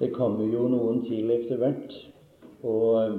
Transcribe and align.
Det 0.00 0.14
kommer 0.14 0.48
jo 0.48 0.62
noen 0.72 1.02
til 1.04 1.28
etter 1.28 1.58
hvert, 1.60 1.90
og 2.64 2.94
eh, 3.02 3.16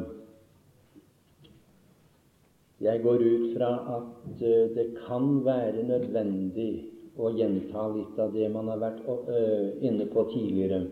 jeg 2.81 3.03
går 3.03 3.21
ut 3.21 3.43
fra 3.53 3.67
at 3.99 4.41
eh, 4.41 4.71
det 4.73 4.87
kan 5.03 5.27
være 5.45 5.83
nødvendig 5.85 6.71
å 7.21 7.29
gjenta 7.37 7.83
litt 7.93 8.17
av 8.17 8.33
det 8.33 8.47
man 8.49 8.71
har 8.73 8.81
vært 8.81 9.05
eh, 9.13 9.67
inne 9.85 10.07
på 10.09 10.23
tidligere. 10.31 10.87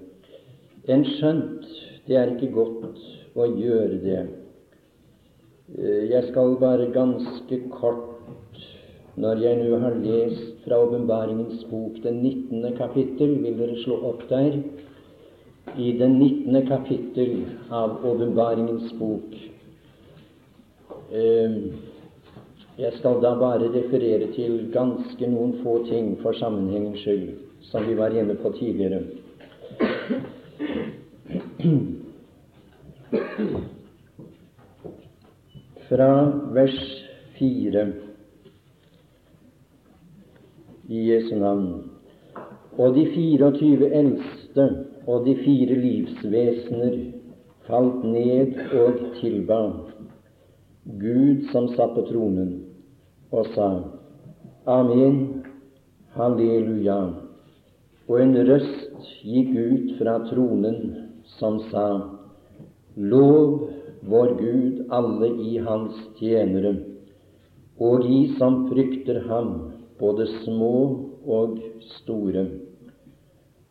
En 0.94 1.08
skjønt 1.16 1.66
det 2.06 2.20
er 2.22 2.36
ikke 2.36 2.52
godt 2.54 2.86
å 3.34 3.48
gjøre 3.50 3.98
det. 4.04 4.22
Jeg 6.10 6.22
skal 6.30 6.56
bare 6.62 6.88
ganske 6.94 7.60
kort 7.74 8.62
når 9.20 9.42
jeg 9.44 9.58
nå 9.60 9.82
har 9.82 9.98
lest 10.06 10.62
fra 10.64 10.78
Åpenbaringens 10.86 11.66
bok, 11.70 11.98
den 12.06 12.22
19. 12.22 12.78
kapittel, 12.78 13.36
vil 13.44 13.58
dere 13.58 13.78
slå 13.82 13.98
opp 14.10 14.22
der, 14.30 14.62
i 15.80 15.92
det 15.92 16.08
19. 16.08 16.68
kapittel 16.68 17.46
av 17.70 18.06
Åpenbaringens 18.06 18.94
bok. 19.00 19.36
Ehm, 21.12 21.72
jeg 22.78 22.94
skal 22.98 23.22
da 23.24 23.32
bare 23.40 23.70
referere 23.72 24.28
til 24.36 24.72
ganske 24.74 25.30
noen 25.32 25.54
få 25.64 25.78
ting 25.88 26.18
for 26.24 26.36
sammenhengens 26.36 27.00
skyld, 27.04 27.32
som 27.72 27.88
vi 27.88 27.96
var 27.96 28.12
inne 28.12 28.36
på 28.36 28.52
tidligere. 28.60 29.04
Fra 35.88 36.12
vers 36.60 36.80
4 37.40 37.88
i 40.90 41.08
Jesu 41.08 41.36
navn. 41.40 41.90
Og 42.78 42.96
de 42.96 43.08
24 43.16 43.92
eldste 43.96 44.70
og 45.10 45.26
de 45.26 45.34
fire 45.42 45.76
livsvesener 45.82 46.98
falt 47.66 48.04
ned 48.06 48.60
og 48.78 49.00
tilba 49.18 49.60
Gud 51.02 51.48
som 51.52 51.70
satt 51.74 51.96
på 51.96 52.04
tronen, 52.10 52.52
og 53.34 53.50
sa 53.56 53.70
Amen, 54.70 55.18
halleluja. 56.18 57.00
Og 58.10 58.22
en 58.22 58.38
røst 58.50 59.10
gikk 59.26 59.52
ut 59.58 59.92
fra 60.00 60.16
tronen 60.30 60.80
som 61.38 61.60
sa 61.70 61.86
Lov 62.98 63.70
vår 64.10 64.34
Gud, 64.40 64.86
alle 64.94 65.30
i 65.46 65.58
Hans 65.66 65.98
tjenere, 66.20 66.74
og 67.80 68.06
de 68.06 68.24
som 68.38 68.66
frykter 68.72 69.22
Ham, 69.30 69.54
både 70.00 70.26
små 70.42 70.74
og 71.26 71.60
store. 72.00 72.48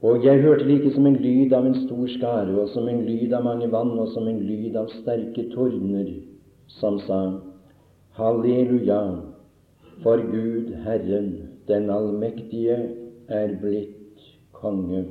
Og 0.02 0.24
jeg 0.24 0.42
hørte 0.42 0.64
like 0.64 0.92
som 0.94 1.06
en 1.06 1.16
lyd 1.18 1.52
av 1.52 1.66
en 1.66 1.74
stor 1.74 2.06
skare, 2.12 2.54
og 2.54 2.68
som 2.70 2.86
en 2.88 3.02
lyd 3.06 3.32
av 3.34 3.44
mange 3.46 3.66
vann, 3.72 3.96
og 3.98 4.12
som 4.14 4.28
en 4.30 4.38
lyd 4.46 4.76
av 4.78 4.90
sterke 5.00 5.48
tordner, 5.54 6.12
som 6.78 7.00
sa, 7.06 7.20
Halleluja, 8.18 9.00
for 10.02 10.22
Gud 10.30 10.70
Herren, 10.84 11.32
den 11.66 11.90
allmektige, 11.90 12.78
er 13.28 13.54
blitt 13.60 14.22
konge. 14.54 15.04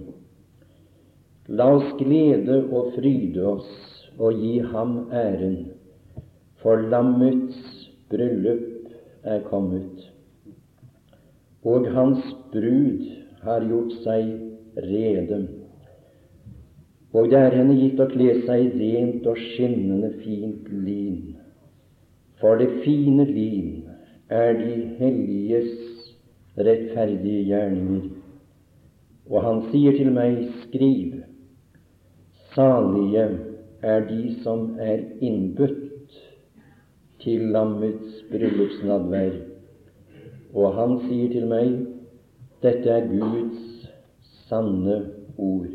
La 1.47 1.67
oss 1.75 1.91
glede 1.99 2.63
og 2.71 2.93
fryde 2.95 3.43
oss 3.47 3.71
og 4.17 4.39
gi 4.39 4.57
ham 4.71 4.99
æren, 5.11 5.57
for 6.63 6.79
lammets 6.91 7.89
bryllup 8.09 8.95
er 9.27 9.43
kommet 9.51 10.07
og 11.67 11.87
hans 11.91 12.23
brud 12.53 13.07
har 13.43 13.65
gjort 13.67 13.95
seg 14.05 14.46
rede. 14.83 15.47
Og 17.13 17.29
det 17.31 17.39
er 17.39 17.55
henne 17.55 17.75
gitt 17.79 17.99
å 18.03 18.09
kle 18.11 18.33
seg 18.45 18.63
i 18.63 18.93
rent 18.93 19.27
og 19.29 19.39
skinnende 19.39 20.11
fint 20.21 20.67
lin. 20.69 21.35
For 22.41 22.59
det 22.59 22.83
fine 22.83 23.25
lin 23.25 23.87
er 24.29 24.53
de 24.59 24.73
helliges 24.99 25.71
rettferdige 26.57 27.47
gjerninger. 27.49 28.09
Og 29.27 29.43
han 29.43 29.63
sier 29.71 29.97
til 29.97 30.11
meg, 30.13 30.37
skriv, 30.65 31.17
salige 32.53 33.27
er 33.81 34.05
de 34.07 34.21
som 34.43 34.69
er 34.81 35.03
innbudt 35.21 36.15
til 37.23 37.49
lammets 37.55 38.21
bryllupsnadvær. 38.31 39.33
Og 40.53 40.77
han 40.77 40.99
sier 41.07 41.33
til 41.33 41.49
meg, 41.49 41.73
dette 42.63 42.89
er 42.89 43.09
Guds 43.11 43.66
sanne 44.49 45.05
ord. 45.37 45.67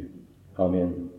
Amen. 0.59 1.11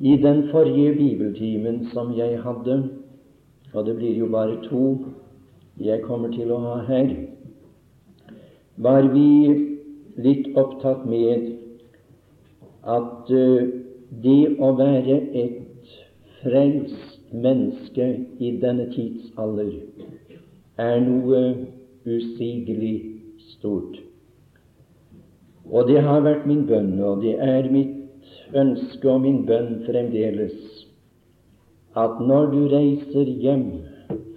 I 0.00 0.16
den 0.16 0.48
forrige 0.50 0.94
bibeltimen 0.94 1.86
som 1.92 2.12
jeg 2.18 2.42
hadde, 2.42 2.90
og 3.72 3.86
det 3.86 3.96
blir 3.96 4.18
jo 4.18 4.26
bare 4.26 4.58
to 4.68 4.98
jeg 5.80 6.02
kommer 6.02 6.30
til 6.34 6.52
å 6.54 6.58
ha 6.62 6.74
her, 6.88 7.14
var 8.76 9.06
vi 9.14 9.28
litt 10.16 10.50
opptatt 10.58 11.06
med 11.06 11.50
at 12.84 13.30
eh, 13.34 13.70
det 14.24 14.40
å 14.62 14.70
være 14.78 15.16
et 15.34 15.94
frelst 16.42 17.32
menneske 17.32 18.06
i 18.38 18.52
denne 18.62 18.86
tidsalder 18.92 19.72
er 20.80 21.00
noe 21.04 21.40
usigelig 22.04 22.96
stort. 23.54 23.98
Og 25.70 25.88
det 25.88 26.02
har 26.04 26.24
vært 26.24 26.46
min 26.46 26.66
bønn, 26.68 26.96
og 27.00 27.22
det 27.24 27.36
er 27.40 27.70
mitt 27.72 28.54
ønske 28.54 29.08
og 29.10 29.22
min 29.24 29.42
bønn 29.48 29.80
fremdeles, 29.86 30.56
at 31.96 32.20
når 32.20 32.50
du 32.52 32.60
reiser 32.72 33.30
hjem 33.44 33.66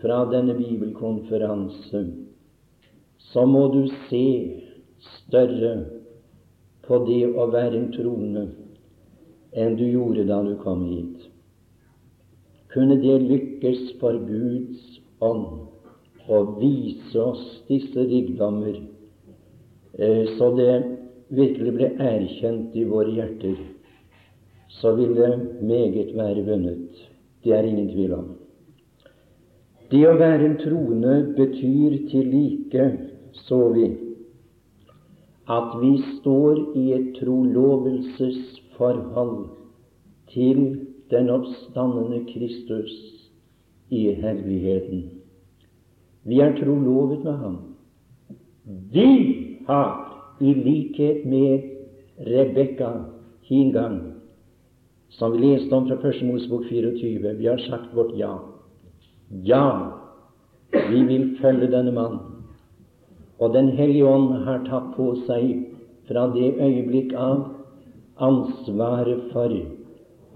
fra 0.01 0.23
denne 0.31 0.55
bibelkonferanse, 0.57 2.03
så 3.31 3.45
må 3.49 3.65
du 3.73 3.81
se 4.07 4.25
større 5.03 5.73
på 6.87 7.01
det 7.09 7.23
å 7.33 7.49
være 7.51 7.81
en 7.81 7.89
troende 7.95 8.45
enn 9.57 9.75
du 9.79 9.87
gjorde 9.89 10.27
da 10.29 10.39
du 10.45 10.53
kom 10.61 10.85
hit 10.87 11.27
kunne 12.77 13.01
det 13.01 13.21
lykkes 13.21 13.79
for 13.99 14.13
Guds 14.27 14.99
ånd 15.19 15.66
å 16.27 16.43
vise 16.59 17.21
oss 17.21 17.63
disse 17.69 17.99
rikdommer, 18.09 18.81
eh, 19.97 20.25
så 20.37 20.51
det 20.57 20.83
virkelig 21.29 21.71
ble 21.75 21.87
erkjent 22.03 22.75
i 22.75 22.83
våre 22.87 23.11
hjerter, 23.15 23.55
så 24.79 24.95
ville 24.95 25.37
meget 25.61 26.15
være 26.15 26.45
vunnet. 26.47 26.89
Det 27.43 27.51
er 27.55 27.63
ingen 27.63 27.89
tvil 27.93 28.13
om. 28.17 28.27
Det 29.91 30.07
å 30.07 30.17
være 30.19 30.45
en 30.49 30.57
troende 30.59 31.33
betyr 31.37 31.91
til 32.11 32.25
like, 32.33 32.83
så 33.47 33.59
vi, 33.71 33.87
at 35.47 35.69
vi 35.79 36.03
står 36.17 36.55
i 36.75 36.93
et 36.97 37.07
trolovelsesforhold 37.21 39.37
til 40.33 40.59
den 41.11 41.29
oppstandende 41.31 42.19
Kristus 42.27 42.93
i 43.95 44.13
herligheten. 44.19 45.16
Vi 46.27 46.41
er 46.43 46.55
trolovet 46.57 47.23
med 47.23 47.37
ham. 47.39 47.57
Vi 48.91 49.09
har, 49.67 50.03
i 50.39 50.53
likhet 50.53 51.25
med 51.25 51.63
Rebekka 52.27 52.89
hin 53.47 53.71
gang, 53.71 53.99
som 55.09 55.31
vi 55.33 55.39
leste 55.45 55.73
om 55.73 55.87
fra 55.87 55.97
Første 56.01 56.25
Mosebok 56.27 56.67
24, 56.69 57.33
vi 57.39 57.47
har 57.47 57.61
sagt 57.69 57.95
vårt 57.95 58.11
ja. 58.19 58.33
Ja, 59.47 59.93
vi 60.71 61.03
vil 61.07 61.37
følge 61.41 61.71
denne 61.71 61.91
mannen. 61.95 62.19
Og 63.39 63.53
Den 63.53 63.69
hellige 63.77 64.05
ånd 64.05 64.43
har 64.45 64.65
tatt 64.65 64.95
på 64.97 65.11
seg 65.27 65.67
fra 66.09 66.27
det 66.33 66.55
øyeblikk 66.57 67.13
av 67.13 67.45
ansvaret 68.17 69.27
for 69.31 69.53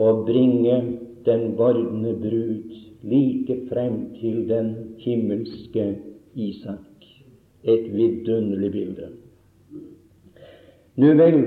å 0.01 0.11
bringe 0.27 0.77
den 1.25 1.55
vordende 1.57 2.13
brud 2.21 2.73
like 3.03 3.57
frem 3.69 4.13
til 4.19 4.45
den 4.49 4.90
himmelske 5.03 5.95
Isak. 6.35 7.05
Et 7.63 7.89
vidunderlig 7.93 8.71
bilde. 8.71 9.09
Nu 10.95 11.13
vel, 11.17 11.37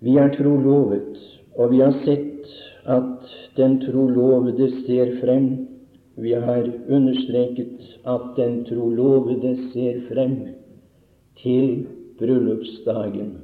vi 0.00 0.16
er 0.16 0.30
trolovet, 0.36 1.18
og 1.56 1.72
vi 1.72 1.80
har 1.82 1.96
sett 2.04 2.46
at 2.88 3.32
den 3.56 3.80
trolovede 3.82 4.70
ser 4.86 5.16
frem. 5.20 5.48
Vi 6.16 6.32
har 6.32 6.70
understreket 6.88 7.98
at 8.06 8.30
den 8.36 8.64
trolovede 8.64 9.56
ser 9.72 10.00
frem 10.08 10.36
til 11.42 11.86
bryllupsdagen. 12.18 13.36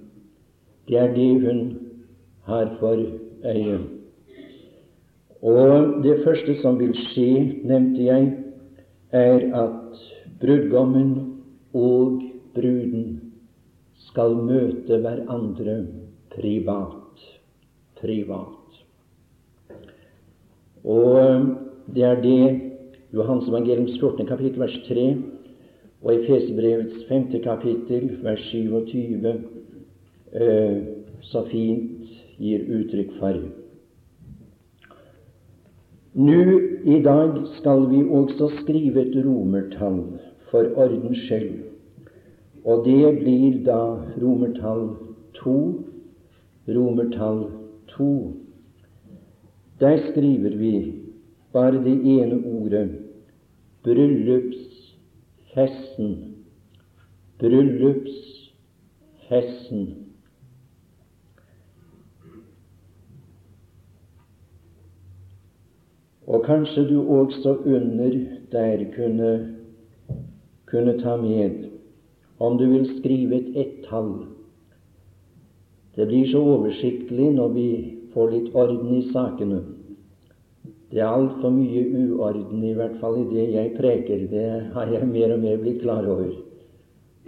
Det 0.89 0.99
er 0.99 1.15
det 1.15 1.41
hun 1.41 1.77
har 2.45 2.77
for 2.81 3.05
øye. 3.45 3.79
Og 5.43 6.03
det 6.05 6.21
første 6.25 6.57
som 6.63 6.79
vil 6.81 6.95
skje, 6.97 7.61
nevnte 7.65 8.05
jeg, 8.05 8.33
er 9.15 9.45
at 9.55 10.01
brudgommen 10.41 11.13
og 11.75 12.23
bruden 12.55 13.07
skal 14.09 14.35
møte 14.37 14.99
hverandre 15.03 15.77
privat. 16.35 17.23
Privat. 18.01 18.81
Og 20.85 21.19
eh, 21.21 21.47
det 21.95 22.05
er 22.05 22.21
det 22.23 22.45
Johans 23.15 23.49
evangeliums 23.49 23.95
14. 24.01 24.27
kapittel, 24.27 24.61
vers 24.61 24.79
3, 24.89 25.07
og 26.03 26.13
i 26.13 26.19
Efeserbrevets 26.19 27.07
5. 27.09 27.29
kapittel, 27.45 28.19
vers 28.23 28.43
27, 28.51 29.35
eh, 30.35 30.81
så 31.23 31.45
fint 31.49 32.11
gir 32.43 32.67
uttrykk 32.67 33.15
for. 33.21 33.39
Nå 36.15 36.61
i 36.87 37.03
dag 37.03 37.41
skal 37.57 37.89
vi 37.91 38.05
også 38.07 38.47
skrive 38.61 39.03
et 39.03 39.17
romertall 39.27 40.21
for 40.51 40.63
ordens 40.79 41.19
skyld, 41.27 41.65
og 42.65 42.85
det 42.87 43.19
blir 43.19 43.65
da 43.67 43.99
romertall 44.23 44.89
to. 45.35 45.83
Romertall 46.69 47.51
to. 47.89 48.33
Der 49.81 49.99
skriver 50.13 50.57
vi 50.57 50.93
bare 51.53 51.85
det 51.85 52.07
ene 52.07 52.43
ordet 52.47 52.91
bryllupsfesten. 53.83 56.35
Bryllupsfesten. 57.39 60.04
Og 66.35 66.43
kanskje 66.43 66.89
du 66.89 66.97
også 67.15 67.57
under 67.63 68.15
der 68.53 68.85
kunne, 68.97 69.55
kunne 70.67 70.95
ta 70.99 71.17
med, 71.17 71.69
om 72.41 72.59
du 72.59 72.65
vil 72.67 72.89
skrive 72.99 73.37
et 73.37 73.57
ett-tall. 73.57 74.25
Det 75.97 76.07
blir 76.07 76.27
så 76.27 76.43
oversiktlig 76.43 77.29
når 77.37 77.49
vi 77.55 77.69
får 78.15 78.31
litt 78.33 78.55
orden 78.55 78.97
i 78.97 79.05
sakene. 79.13 79.61
Det 80.91 81.03
er 81.03 81.07
altfor 81.11 81.55
mye 81.55 81.85
uorden, 82.09 82.65
i 82.67 82.75
hvert 82.75 82.99
fall 83.01 83.21
i 83.21 83.29
det 83.31 83.47
jeg 83.55 83.77
preker. 83.79 84.27
Det 84.31 84.49
har 84.75 84.91
jeg 84.91 85.07
mer 85.07 85.37
og 85.37 85.41
mer 85.47 85.63
blitt 85.63 85.83
klar 85.83 86.07
over. 86.07 86.35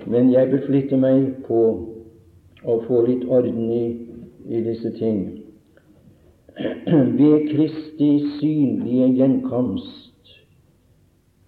Men 0.06 0.32
jeg 0.34 0.50
beflitter 0.50 0.98
meg 0.98 1.44
på 1.46 1.62
å 2.66 2.80
få 2.88 3.06
litt 3.06 3.22
orden 3.30 3.70
i, 3.70 3.84
i 4.50 4.66
disse 4.66 4.90
ting. 4.98 5.35
Ved 7.18 7.50
Kristi 7.50 8.10
synlige 8.38 9.08
gjenkomst 9.18 10.30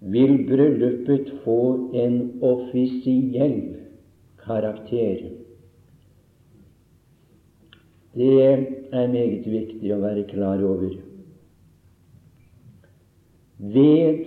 vil 0.00 0.34
bryllupet 0.50 1.30
få 1.44 1.60
en 1.96 2.16
offisiell 2.44 3.60
karakter. 4.44 5.22
Det 8.18 8.30
er 8.44 8.62
meget 8.92 9.48
viktig 9.48 9.94
å 9.96 10.00
være 10.04 10.28
klar 10.28 10.60
over. 10.74 10.92
Ved 13.58 14.24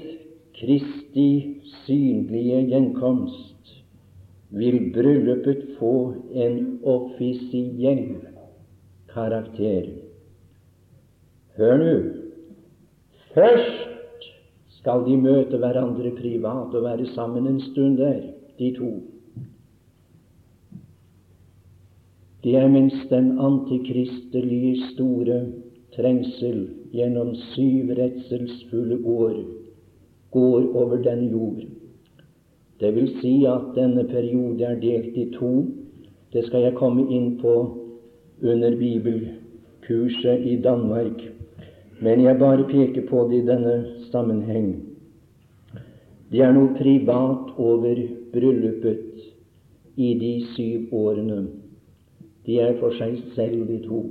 Kristi 0.58 1.30
synlige 1.86 2.66
gjenkomst 2.74 3.76
vil 4.50 4.88
bryllupet 4.96 5.76
få 5.78 5.98
en 6.34 6.64
offisiell 6.82 8.08
karakter. 9.14 9.92
Hør 11.58 11.78
nå. 11.78 11.96
Først 13.34 13.88
skal 14.80 15.04
de 15.06 15.18
møte 15.18 15.58
hverandre 15.60 16.12
privat 16.18 16.76
og 16.76 16.84
være 16.84 17.06
sammen 17.16 17.48
en 17.48 17.60
stund 17.72 17.98
der, 17.98 18.22
de 18.60 18.72
to. 18.78 18.92
Det 22.44 22.56
er 22.56 22.68
mens 22.68 22.96
den 23.10 23.36
antikristelige 23.40 24.78
store 24.94 25.42
trengsel 25.96 26.64
gjennom 26.94 27.36
syv 27.36 27.92
redselsfulle 28.00 28.98
år 29.06 29.36
går 30.32 30.76
over 30.76 30.96
den 31.04 31.30
jord. 31.30 31.62
Det 32.80 32.96
vil 32.96 33.12
si 33.22 33.34
at 33.46 33.76
denne 33.76 34.08
periode 34.10 34.64
er 34.64 34.80
delt 34.80 35.18
i 35.18 35.28
to. 35.36 35.68
Det 36.34 36.46
skal 36.48 36.66
jeg 36.66 36.80
komme 36.80 37.06
inn 37.12 37.36
på 37.42 37.54
under 38.42 38.78
bibelkurset 38.80 40.48
i 40.48 40.56
Danmark. 40.64 41.22
Men 42.02 42.24
jeg 42.24 42.40
bare 42.40 42.66
peker 42.66 43.06
på 43.10 43.28
det 43.30 43.44
i 43.44 43.46
denne 43.46 43.76
sammenheng. 44.10 44.72
Det 46.32 46.42
er 46.42 46.54
noe 46.56 46.74
privat 46.78 47.52
over 47.62 48.00
bryllupet 48.34 50.00
i 50.02 50.14
de 50.18 50.32
syv 50.56 50.94
årene. 50.96 51.44
De 52.48 52.58
er 52.64 52.78
for 52.80 52.96
seg 52.98 53.20
selv, 53.36 53.68
de 53.68 53.78
to. 53.86 54.02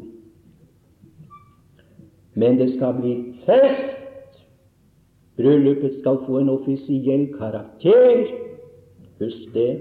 Men 2.39 2.61
det 2.61 2.69
skal 2.77 3.01
bli 3.01 3.15
fest. 3.47 4.37
Bryllupet 5.41 5.97
skal 5.99 6.21
få 6.27 6.39
en 6.43 6.53
offisiell 6.53 7.27
karakter. 7.39 8.29
Husk 9.19 9.51
det. 9.57 9.73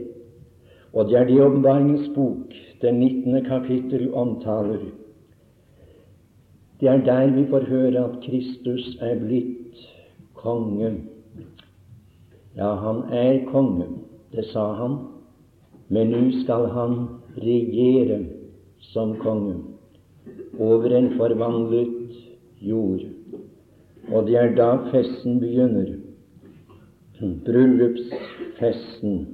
Og 0.94 1.12
det 1.12 1.19
er 1.19 1.27
det 1.29 1.41
Åpenbaringens 1.45 2.09
bok, 2.15 2.55
den 2.81 3.00
19. 3.00 3.45
kapittel, 3.45 4.09
omtaler. 4.13 4.88
Det 6.79 6.87
er 6.87 7.05
der 7.05 7.31
vi 7.35 7.45
får 7.49 7.65
høre 7.67 8.05
at 8.05 8.19
Kristus 8.23 8.97
er 9.01 9.19
blitt 9.19 9.87
konge. 10.33 10.93
Ja, 12.55 12.75
han 12.75 13.03
er 13.11 13.45
konge, 13.51 13.87
det 14.31 14.45
sa 14.53 14.73
han, 14.73 14.97
men 15.89 16.07
nå 16.13 16.21
skal 16.43 16.65
han 16.71 17.07
regjere 17.37 18.25
som 18.91 19.17
konge 19.19 19.55
over 20.59 20.95
en 20.95 21.17
forvandlet 21.17 22.15
jord. 22.61 22.99
Og 24.11 24.27
det 24.27 24.35
er 24.35 24.55
da 24.55 24.77
festen 24.91 25.39
begynner. 25.39 25.95
Bryllupsfesten. 27.19 29.27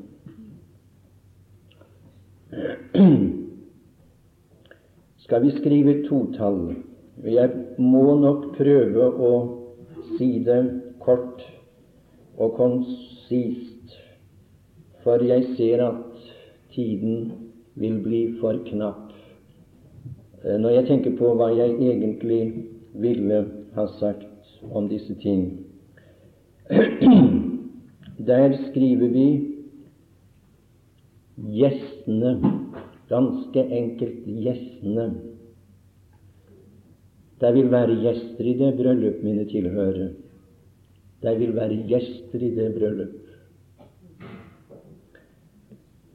Skal 5.26 5.44
vi 5.44 5.52
skrive 5.58 6.08
totall? 6.10 6.76
Jeg 7.24 7.50
må 7.80 8.18
nok 8.20 8.50
prøve 8.58 9.08
å 9.08 9.32
si 10.18 10.44
det 10.44 10.60
kort 11.00 11.44
og 12.36 12.58
konsist, 12.58 13.96
for 15.04 15.24
jeg 15.24 15.56
ser 15.56 15.84
at 15.86 16.30
tiden 16.76 17.32
vil 17.80 18.02
bli 18.04 18.22
for 18.42 18.60
knapp. 18.68 19.14
Eh, 20.44 20.58
når 20.60 20.80
jeg 20.80 20.88
tenker 20.90 21.16
på 21.20 21.32
hva 21.40 21.52
jeg 21.56 21.78
egentlig 21.80 22.42
ville 23.00 23.46
ha 23.76 23.86
sagt 24.00 24.60
om 24.72 24.90
disse 24.92 25.16
ting. 25.24 25.48
Der 28.30 28.56
skriver 28.70 29.08
vi 29.12 29.28
gjestene, 31.60 32.36
ganske 33.10 33.66
enkelt 33.80 34.28
gjestene. 34.28 35.08
Det 37.46 37.52
vil 37.54 37.68
være 37.70 37.96
gjester 38.02 38.48
i 38.50 38.54
det 38.58 38.72
bryllup 38.74 39.20
mine 39.22 39.44
tilhører. 39.46 40.14
De 41.22 41.34
vil 41.38 41.52
være 41.54 41.76
gjester 41.86 42.42
i 42.42 42.50
det 42.56 42.72
bryllup. 42.74 43.12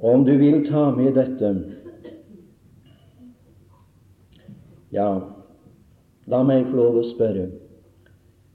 Om 0.01 0.25
du 0.27 0.33
vil 0.41 0.65
ta 0.67 0.89
med 0.97 1.15
dette 1.15 1.53
Ja, 4.91 5.21
La 6.27 6.41
meg 6.47 6.67
få 6.71 6.79
lov 6.79 6.99
å 6.99 7.09
spørre 7.13 7.47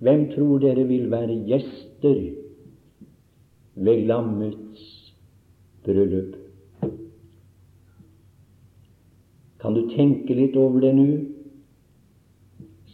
hvem 0.03 0.25
tror 0.34 0.60
dere 0.60 0.84
vil 0.88 1.08
være 1.12 1.38
gjester 1.48 2.17
ved 3.88 4.03
lammets 4.10 4.84
bryllup? 5.88 6.36
Kan 9.63 9.79
du 9.79 9.88
tenke 9.96 10.36
litt 10.36 10.60
over 10.60 10.84
det 10.84 10.91
nå? 11.00 11.08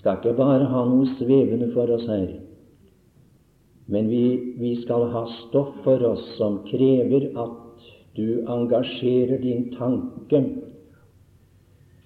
Skal 0.02 0.18
ikke 0.18 0.34
bare 0.34 0.66
ha 0.66 0.86
noe 0.90 1.06
svevende 1.20 1.68
for 1.76 1.92
oss 1.94 2.08
her, 2.10 2.32
men 3.92 4.08
vi, 4.10 4.24
vi 4.58 4.72
skal 4.82 5.12
ha 5.14 5.28
stoff 5.44 5.76
for 5.86 6.02
oss 6.08 6.24
som 6.40 6.64
krever 6.66 7.28
at 7.38 7.86
du 8.18 8.42
engasjerer 8.50 9.38
din 9.44 9.68
tanke 9.76 10.42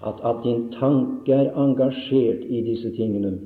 at, 0.04 0.20
at 0.28 0.44
din 0.44 0.68
tanke 0.76 1.34
er 1.34 1.56
engasjert 1.56 2.44
i 2.52 2.62
disse 2.68 2.92
tingene. 2.98 3.38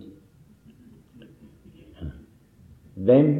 Hvem 2.97 3.33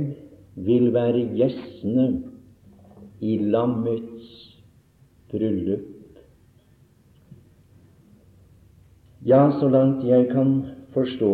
vil 0.56 0.92
være 0.94 1.25
gjestene 1.36 2.10
i 3.20 3.38
lammets 3.50 4.30
bryllup? 5.32 5.88
Ja, 9.25 9.50
så 9.60 9.68
langt 9.68 10.06
jeg 10.08 10.30
kan 10.30 10.78
forstå, 10.93 11.34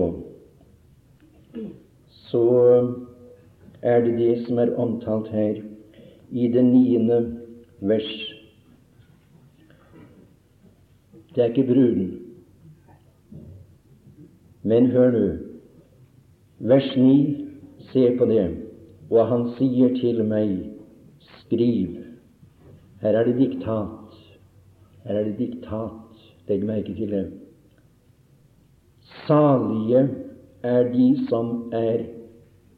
så 2.09 2.43
er 3.81 4.01
det 4.05 4.17
det 4.17 4.45
som 4.47 4.59
er 4.59 4.75
omtalt 4.81 5.27
her 5.31 5.61
i 6.31 6.47
det 6.51 6.63
niende 6.65 7.19
vers 7.79 8.09
Det 11.35 11.43
er 11.43 11.47
ikke 11.47 11.73
bruden. 11.73 12.19
Men 14.63 14.85
hør 14.87 15.11
nå, 15.11 15.25
vers 16.59 16.87
9, 16.95 17.47
se 17.91 18.05
på 18.17 18.25
det, 18.25 18.45
og 19.11 19.27
han 19.27 19.43
sier 19.57 19.91
til 19.99 20.23
meg, 20.23 20.53
skriv. 21.41 21.97
Her 23.03 23.19
er 23.19 23.27
det 23.27 23.35
diktat. 23.37 24.15
Her 25.03 25.19
er 25.19 25.27
det 25.27 25.35
diktat. 25.37 26.23
Legg 26.47 26.63
merke 26.65 26.95
til 26.95 27.11
det. 27.11 27.25
Salige 29.27 30.09
er 30.63 30.91
de 30.93 31.07
som 31.29 31.73
er 31.73 32.03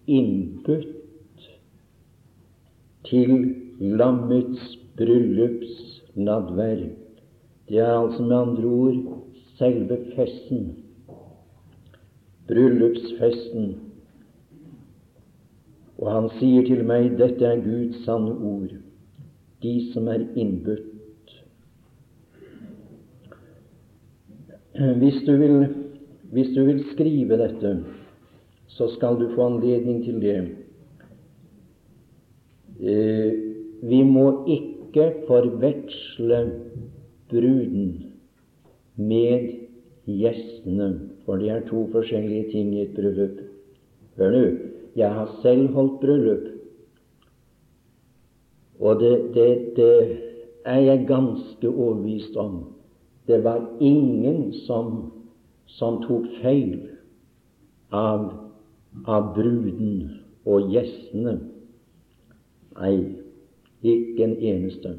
innbudt 0.07 1.47
til 3.07 3.55
lammets 3.79 4.77
bryllupsnadverd 4.97 6.89
Det 7.69 7.79
er 7.79 7.93
altså 7.93 8.23
med 8.23 8.35
andre 8.37 8.63
ord 8.63 9.23
selve 9.57 9.97
festen, 10.15 10.77
bryllupsfesten. 12.47 13.71
Og 15.97 16.11
han 16.11 16.29
sier 16.37 16.67
til 16.67 16.83
meg, 16.87 17.09
dette 17.19 17.45
er 17.45 17.63
Guds 17.63 18.03
sanne 18.05 18.35
ord, 18.37 18.75
de 19.65 19.73
som 19.91 20.07
er 20.13 20.23
innbudt. 20.37 20.93
Hvis 25.01 25.23
du 25.25 25.33
vil, 25.41 25.57
hvis 26.31 26.53
du 26.55 26.63
vil 26.67 26.83
skrive 26.91 27.37
dette, 27.39 27.73
så 28.67 28.89
skal 28.95 29.19
du 29.19 29.29
få 29.35 29.45
anledning 29.53 30.03
til 30.03 30.21
det. 30.21 30.37
Eh, 32.79 33.31
vi 33.81 34.01
må 34.03 34.43
ikke 34.47 35.11
forveksle 35.27 36.41
bruden 37.29 37.87
med 38.95 39.49
gjestene, 40.05 40.89
for 41.25 41.39
det 41.41 41.49
er 41.49 41.65
to 41.69 41.87
forskjellige 41.91 42.51
ting 42.51 42.75
i 42.75 42.85
et 42.85 42.95
bryllup. 42.95 43.41
Hør 44.17 44.31
nå, 44.33 44.45
jeg 44.97 45.13
har 45.13 45.33
selv 45.41 45.73
holdt 45.75 45.99
bryllup, 46.01 46.47
og 48.79 48.99
det, 49.01 49.13
det, 49.33 49.49
det 49.75 50.17
er 50.65 50.79
jeg 50.79 51.05
ganske 51.07 51.69
overbevist 51.69 52.35
om. 52.37 52.65
Det 53.27 53.43
var 53.43 53.63
ingen 53.79 54.53
som, 54.53 55.11
som 55.67 56.01
tok 56.03 56.25
feil 56.41 56.77
av, 57.91 58.29
av 59.05 59.33
bruden 59.35 60.21
og 60.47 60.71
gjestene. 60.71 61.37
Nei, 62.77 62.95
ikke 63.83 64.23
en 64.23 64.35
eneste. 64.37 64.95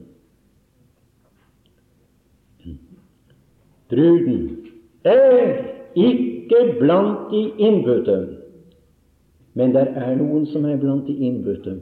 Bruden 3.89 4.43
er 5.05 5.55
ikke 5.97 6.61
blant 6.81 7.31
de 7.33 7.47
innbudte. 7.57 8.19
Men 9.57 9.73
det 9.75 9.87
er 9.97 10.19
noen 10.21 10.45
som 10.53 10.67
er 10.69 10.77
blant 10.79 11.09
de 11.09 11.17
innbudte. 11.27 11.79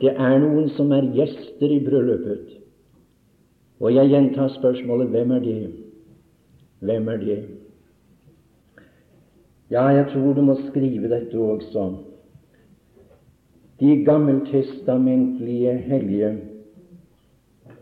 Det 0.00 0.12
er 0.12 0.36
noen 0.42 0.68
som 0.76 0.92
er 0.92 1.08
gjester 1.16 1.72
i 1.72 1.80
bryllupet. 1.84 2.52
Og 3.80 3.94
jeg 3.94 4.12
gjentar 4.12 4.52
spørsmålet 4.54 5.08
hvem 5.12 5.32
er 5.36 5.40
det? 5.44 5.60
Hvem 6.84 7.08
er 7.08 7.16
det? 7.16 7.38
Ja, 9.70 9.88
jeg 9.90 10.06
tror 10.12 10.34
du 10.34 10.42
må 10.46 10.54
skrive 10.68 11.08
dette 11.10 11.38
også. 11.38 11.86
De 13.80 14.04
gammeltestamentlige 14.04 15.72
hellige 15.88 16.30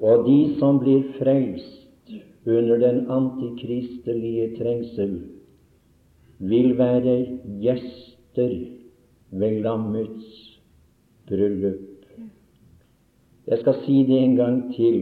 og 0.01 0.25
de 0.27 0.39
som 0.59 0.81
blir 0.83 1.05
frelst 1.19 2.11
under 2.47 2.81
den 2.81 3.05
antikristelige 3.11 4.51
trengsel, 4.59 5.15
vil 6.39 6.75
være 6.79 7.15
gjester 7.63 8.53
ved 9.31 9.61
lammets 9.65 10.59
bryllup. 11.29 11.81
Jeg 13.47 13.59
skal 13.61 13.81
si 13.85 14.03
det 14.09 14.19
en 14.19 14.37
gang 14.37 14.59
til, 14.75 14.99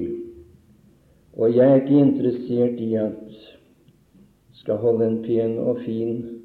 og 1.35 1.57
jeg 1.57 1.71
er 1.71 1.81
ikke 1.81 2.05
interessert 2.05 2.81
i 2.81 2.95
at 2.95 3.43
skal 4.63 4.79
holde 4.83 5.07
en 5.07 5.19
pen 5.25 5.59
og 5.59 5.81
fin 5.87 6.42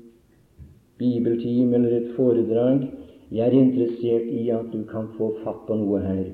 bibeltime 0.99 1.75
eller 1.77 1.97
et 2.01 2.11
foredrag. 2.15 2.87
Jeg 3.31 3.47
er 3.47 3.57
interessert 3.59 4.27
i 4.31 4.49
at 4.55 4.69
du 4.73 4.83
kan 4.89 5.09
få 5.17 5.33
fatt 5.43 5.65
på 5.67 5.75
noe 5.79 5.99
her. 6.03 6.27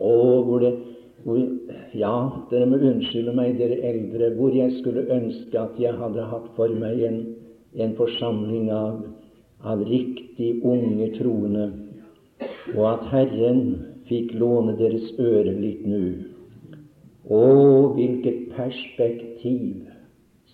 Og 0.00 0.44
hvor 0.48 0.60
det 0.64 0.74
hvor, 1.24 1.40
ja, 1.96 2.14
dere 2.50 2.68
må 2.68 2.78
unnskylde 2.84 3.32
meg, 3.36 3.54
dere 3.56 3.80
eldre, 3.88 4.28
hvor 4.36 4.52
jeg 4.52 4.74
skulle 4.80 5.06
ønske 5.12 5.56
at 5.56 5.78
jeg 5.80 5.96
hadde 5.96 6.26
hatt 6.28 6.50
for 6.56 6.72
meg 6.76 7.00
en, 7.08 7.20
en 7.80 7.94
forsamling 7.96 8.68
av, 8.74 8.98
av 9.64 9.80
riktig 9.88 10.50
unge 10.60 11.08
troende, 11.16 11.70
og 12.74 12.84
at 12.90 13.08
Herren 13.12 13.64
fikk 14.10 14.34
låne 14.36 14.76
deres 14.76 15.14
øre 15.16 15.54
litt 15.56 15.86
nå. 15.88 16.02
Å, 17.32 17.42
hvilket 17.96 18.50
perspektiv 18.52 19.88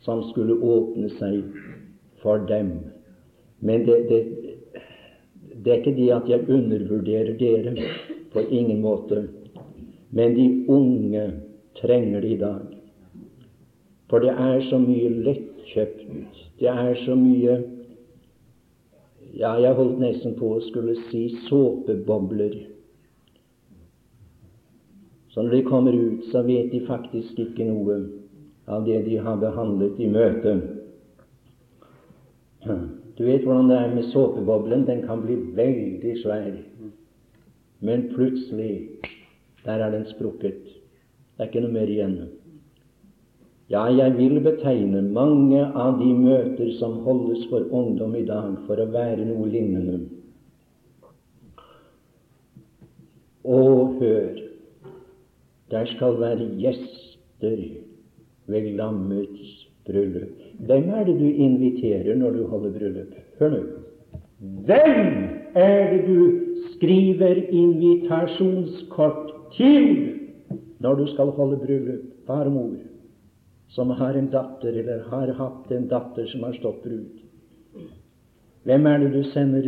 som 0.04 0.22
skulle 0.30 0.54
åpne 0.54 1.10
seg 1.18 1.42
for 2.22 2.38
dem. 2.48 2.72
Men 3.60 3.86
det, 3.86 3.96
det, 4.08 4.20
det 5.64 5.72
er 5.72 5.82
ikke 5.82 5.96
det 5.96 6.10
at 6.12 6.28
jeg 6.28 6.48
undervurderer 6.48 7.36
dere, 7.38 7.76
på 8.32 8.40
ingen 8.40 8.80
måte. 8.80 9.28
Men 10.10 10.34
de 10.34 10.64
unge 10.68 11.32
trenger 11.80 12.20
det 12.20 12.30
i 12.30 12.38
dag. 12.38 12.60
For 14.10 14.18
det 14.18 14.30
er 14.30 14.60
så 14.70 14.78
mye 14.78 15.10
lettkjøpt. 15.10 16.06
Det 16.60 16.68
er 16.68 16.94
så 17.04 17.14
mye 17.14 17.62
Ja, 19.30 19.52
jeg 19.62 19.76
holdt 19.78 20.00
nesten 20.02 20.32
på 20.34 20.48
å 20.56 20.62
skulle 20.64 20.96
si 21.06 21.28
såpebobler. 21.46 22.56
Så 25.30 25.44
når 25.44 25.54
de 25.54 25.60
kommer 25.68 25.94
ut, 25.94 26.24
så 26.32 26.42
vet 26.42 26.72
de 26.72 26.80
faktisk 26.88 27.38
ikke 27.38 27.68
noe 27.68 28.00
av 28.66 28.82
det 28.88 29.04
de 29.06 29.20
har 29.22 29.38
behandlet 29.38 30.02
i 30.02 30.08
møtet. 30.10 30.79
Du 32.64 33.24
vet 33.24 33.44
hvordan 33.44 33.70
det 33.70 33.78
er 33.78 33.94
med 33.94 34.10
såpeboblen. 34.12 34.86
Den 34.86 35.02
kan 35.06 35.22
bli 35.24 35.36
veldig 35.56 36.16
svær. 36.22 36.52
Men 37.80 38.08
plutselig 38.14 38.88
der 39.64 39.72
er 39.72 39.90
den 39.90 40.06
sprukket. 40.08 40.64
Det 41.36 41.46
er 41.46 41.48
ikke 41.48 41.64
noe 41.64 41.72
mer 41.72 41.88
igjen. 41.88 42.16
Ja, 43.70 43.84
jeg 43.94 44.16
vil 44.16 44.40
betegne 44.42 45.02
mange 45.14 45.60
av 45.62 46.00
de 46.00 46.08
møter 46.16 46.72
som 46.80 46.98
holdes 47.04 47.44
for 47.52 47.68
ungdom 47.70 48.16
i 48.18 48.24
dag, 48.26 48.56
for 48.66 48.82
å 48.82 48.88
være 48.90 49.28
noe 49.28 49.46
lignende. 49.48 50.00
Og 53.46 53.94
hør, 54.00 54.42
der 55.70 55.86
skal 55.94 56.18
være 56.20 56.50
gjester 56.58 57.62
ved 58.50 58.72
lammets 58.74 59.54
bryllup. 59.86 60.39
Hvem 60.66 60.88
er 60.92 61.04
det 61.04 61.16
du 61.18 61.24
inviterer 61.24 62.16
når 62.16 62.30
du 62.30 62.46
holder 62.46 62.72
bryllup? 62.78 63.14
Hør 63.38 63.50
nå. 63.54 63.60
Hvem 64.40 65.06
er 65.54 65.92
det 65.92 66.02
du 66.06 66.20
skriver 66.74 67.42
invitasjonskort 67.48 69.32
til 69.56 69.86
når 70.80 70.94
du 70.94 71.06
skal 71.12 71.32
holde 71.36 71.56
bryllup, 71.60 72.04
far 72.26 72.44
og 72.48 72.52
mor, 72.52 72.76
som 73.68 73.90
har 73.90 74.16
en 74.16 74.30
datter 74.32 74.76
eller 74.82 75.02
har 75.10 75.32
hatt 75.38 75.72
en 75.72 75.88
datter 75.88 76.26
som 76.32 76.44
har 76.46 76.56
stått 76.56 76.82
brud. 76.84 77.08
Hvem 78.64 78.86
er 78.86 78.98
det 78.98 79.10
du 79.12 79.22
sender 79.32 79.66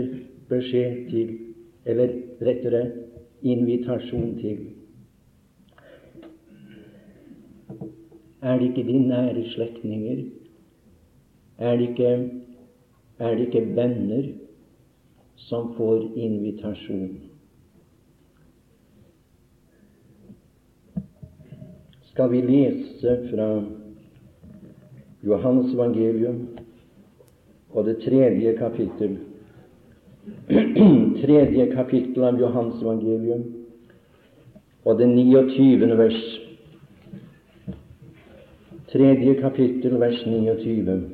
beskjed 0.48 1.08
til, 1.10 1.34
eller 1.86 2.14
rettere 2.40 2.82
invitasjon 3.42 4.36
til? 4.40 4.58
Er 8.42 8.58
det 8.58 8.72
ikke 8.72 8.88
de 8.88 8.98
nære 9.06 9.44
slektninger? 9.54 10.24
Er 11.58 11.76
det 11.76 11.88
ikke, 11.88 12.30
er 13.18 13.34
det 13.34 13.46
ikke 13.46 13.66
venner 13.76 14.32
som 15.36 15.74
får 15.76 16.08
invitasjon? 16.16 17.32
skal 22.12 22.30
vi 22.30 22.40
lese 22.44 23.12
fra 23.30 23.62
Johannes 25.24 25.72
evangelium 25.74 26.48
og 27.70 27.86
det 27.86 27.96
tredje 28.04 28.52
kapittel. 28.58 29.16
tredje 31.24 31.66
kapittel 31.72 32.24
av 32.28 32.40
Johannes 32.40 32.82
evangelium 32.84 33.46
og 34.84 34.98
det 34.98 35.08
29. 35.08 35.88
vers. 35.96 36.20
Tredje 38.92 39.34
kapittel, 39.40 39.96
vers 40.00 40.20
29. 40.26 41.11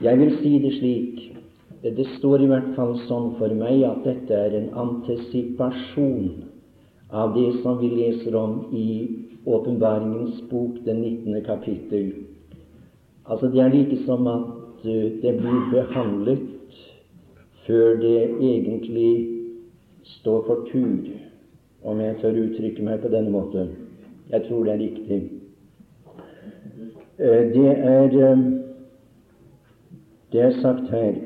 Jeg 0.00 0.18
vil 0.18 0.30
si 0.40 0.58
det 0.62 0.72
slik 0.78 1.26
det 1.82 2.06
står 2.18 2.42
i 2.44 2.48
hvert 2.48 2.72
fall 2.76 2.94
sånn 3.08 3.30
for 3.38 3.52
meg 3.56 3.82
at 3.88 4.04
dette 4.04 4.36
er 4.36 4.52
en 4.56 4.68
antisipasjon 4.82 6.42
av 7.10 7.32
det 7.36 7.62
som 7.62 7.78
vi 7.80 7.88
leser 7.94 8.36
om 8.36 8.66
i 8.76 8.86
Åpenbaringens 9.48 10.42
bok, 10.50 10.76
det 10.84 10.92
19. 10.94 11.38
kapittel. 11.46 12.10
Altså, 13.24 13.48
det 13.48 13.62
er 13.64 13.72
like 13.72 13.96
som 14.04 14.26
at 14.28 14.84
uh, 14.84 15.06
det 15.22 15.32
blir 15.40 15.60
behandlet 15.72 16.76
før 17.64 17.96
det 18.02 18.18
egentlig 18.36 19.12
står 20.20 20.44
for 20.44 20.68
tur, 20.68 21.08
om 21.84 22.00
jeg 22.04 22.20
tør 22.20 22.40
uttrykke 22.44 22.84
meg 22.84 23.00
på 23.00 23.08
denne 23.08 23.32
måten. 23.32 23.72
Jeg 24.28 24.44
tror 24.48 24.68
det 24.68 24.74
er 24.74 24.84
riktig. 24.84 25.20
Uh, 27.16 27.42
det 27.56 27.68
er 27.72 28.18
uh, 28.20 28.44
det 30.32 30.42
er 30.46 30.56
sagt 30.62 30.90
her 30.94 31.18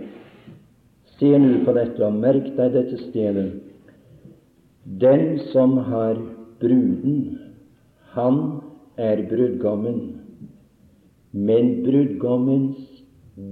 Se 1.15 1.31
nå 1.39 1.61
på 1.63 1.73
dette, 1.77 2.01
og 2.03 2.17
merk 2.19 2.49
deg 2.57 2.73
dette 2.75 2.97
stedet. 3.05 3.51
Den 4.85 5.39
som 5.53 5.77
har 5.87 6.19
bruden, 6.61 7.21
han 8.17 8.41
er 8.99 9.23
brudgommen. 9.31 10.01
Men 11.31 11.71
brudgommens 11.87 12.83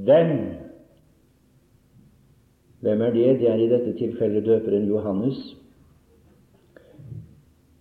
venn 0.06 0.58
Hvem 2.82 3.02
er 3.06 3.12
det? 3.14 3.26
Det 3.38 3.46
er 3.46 3.60
i 3.62 3.70
dette 3.70 3.92
tilfellet 3.94 4.42
døperen 4.42 4.88
Johannes. 4.90 5.38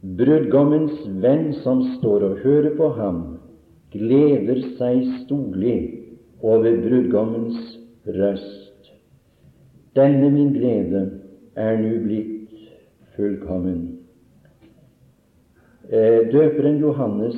Brudgommens 0.01 0.99
venn 1.23 1.47
som 1.63 1.81
står 1.95 2.25
og 2.27 2.43
hører 2.43 2.75
på 2.77 2.91
ham, 2.99 3.21
gleder 3.93 4.61
seg 4.77 5.07
storlig 5.23 5.79
over 6.41 6.77
brudgommens 6.81 7.79
røst. 8.07 8.91
Denne 9.95 10.29
min 10.31 10.53
glede 10.53 11.01
er 11.55 11.77
nå 11.77 11.97
blitt 12.05 12.53
fullkommen. 13.15 13.81
Eh, 15.91 16.31
døperen 16.31 16.79
Johannes, 16.79 17.37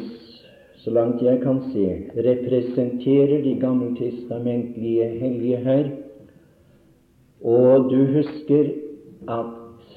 så 0.77 0.91
langt 0.93 1.21
jeg 1.23 1.41
kan 1.41 1.61
se, 1.71 1.87
representerer 2.15 3.41
de 3.43 3.55
gammeltestamentlige 3.59 5.07
hellige 5.19 5.57
her. 5.57 5.89
Og 7.41 7.89
du 7.91 8.05
husker 8.13 8.69
at 9.27 9.89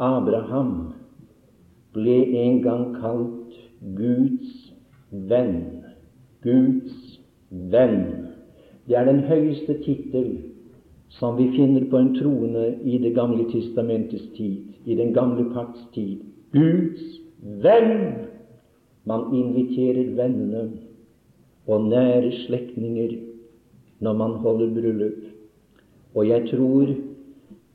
Abraham 0.00 0.72
ble 1.94 2.16
en 2.42 2.62
gang 2.64 2.90
kalt 2.96 3.56
Guds 3.96 4.74
venn. 5.10 5.84
Guds 6.42 6.99
venn. 7.50 8.04
Det 8.86 8.96
er 8.96 9.06
den 9.06 9.24
høyeste 9.28 9.76
tittel 9.84 10.30
som 11.10 11.36
vi 11.38 11.48
finner 11.56 11.86
på 11.90 11.98
en 11.98 12.12
troende 12.14 12.74
i 12.84 12.98
Det 12.98 13.14
gamle 13.14 13.44
testamentets 13.50 14.28
tid, 14.36 14.62
i 14.86 14.94
den 14.94 15.12
gamle 15.14 15.50
pakts 15.54 15.86
tid. 15.94 16.20
Guds 16.52 17.20
venn. 17.40 18.26
Man 19.04 19.34
inviterer 19.34 20.14
vennene 20.14 20.70
og 21.66 21.88
nære 21.88 22.32
slektninger 22.46 23.16
når 24.00 24.12
man 24.12 24.30
holder 24.30 24.74
bryllup. 24.74 25.22
Og 26.14 26.28
jeg 26.28 26.48
tror 26.50 26.94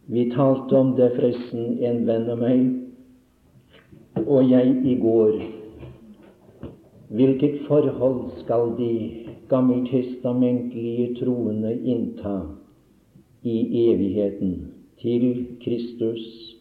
vi 0.08 0.32
talte 0.36 0.78
om 0.78 0.96
det 0.96 1.12
forresten, 1.16 1.80
en 1.82 2.06
venn 2.08 2.30
av 2.30 2.38
meg 2.40 4.26
og 4.26 4.50
jeg 4.50 4.82
i 4.86 4.96
går. 5.02 5.40
Hvilket 7.10 7.66
forhold 7.68 8.32
skal 8.44 8.76
de 8.78 9.25
gammeltestamentlige 9.50 11.16
troende 11.16 11.74
innta 11.84 12.40
i 13.44 13.58
evigheten 13.88 14.72
til 15.02 15.46
Kristus 15.64 16.56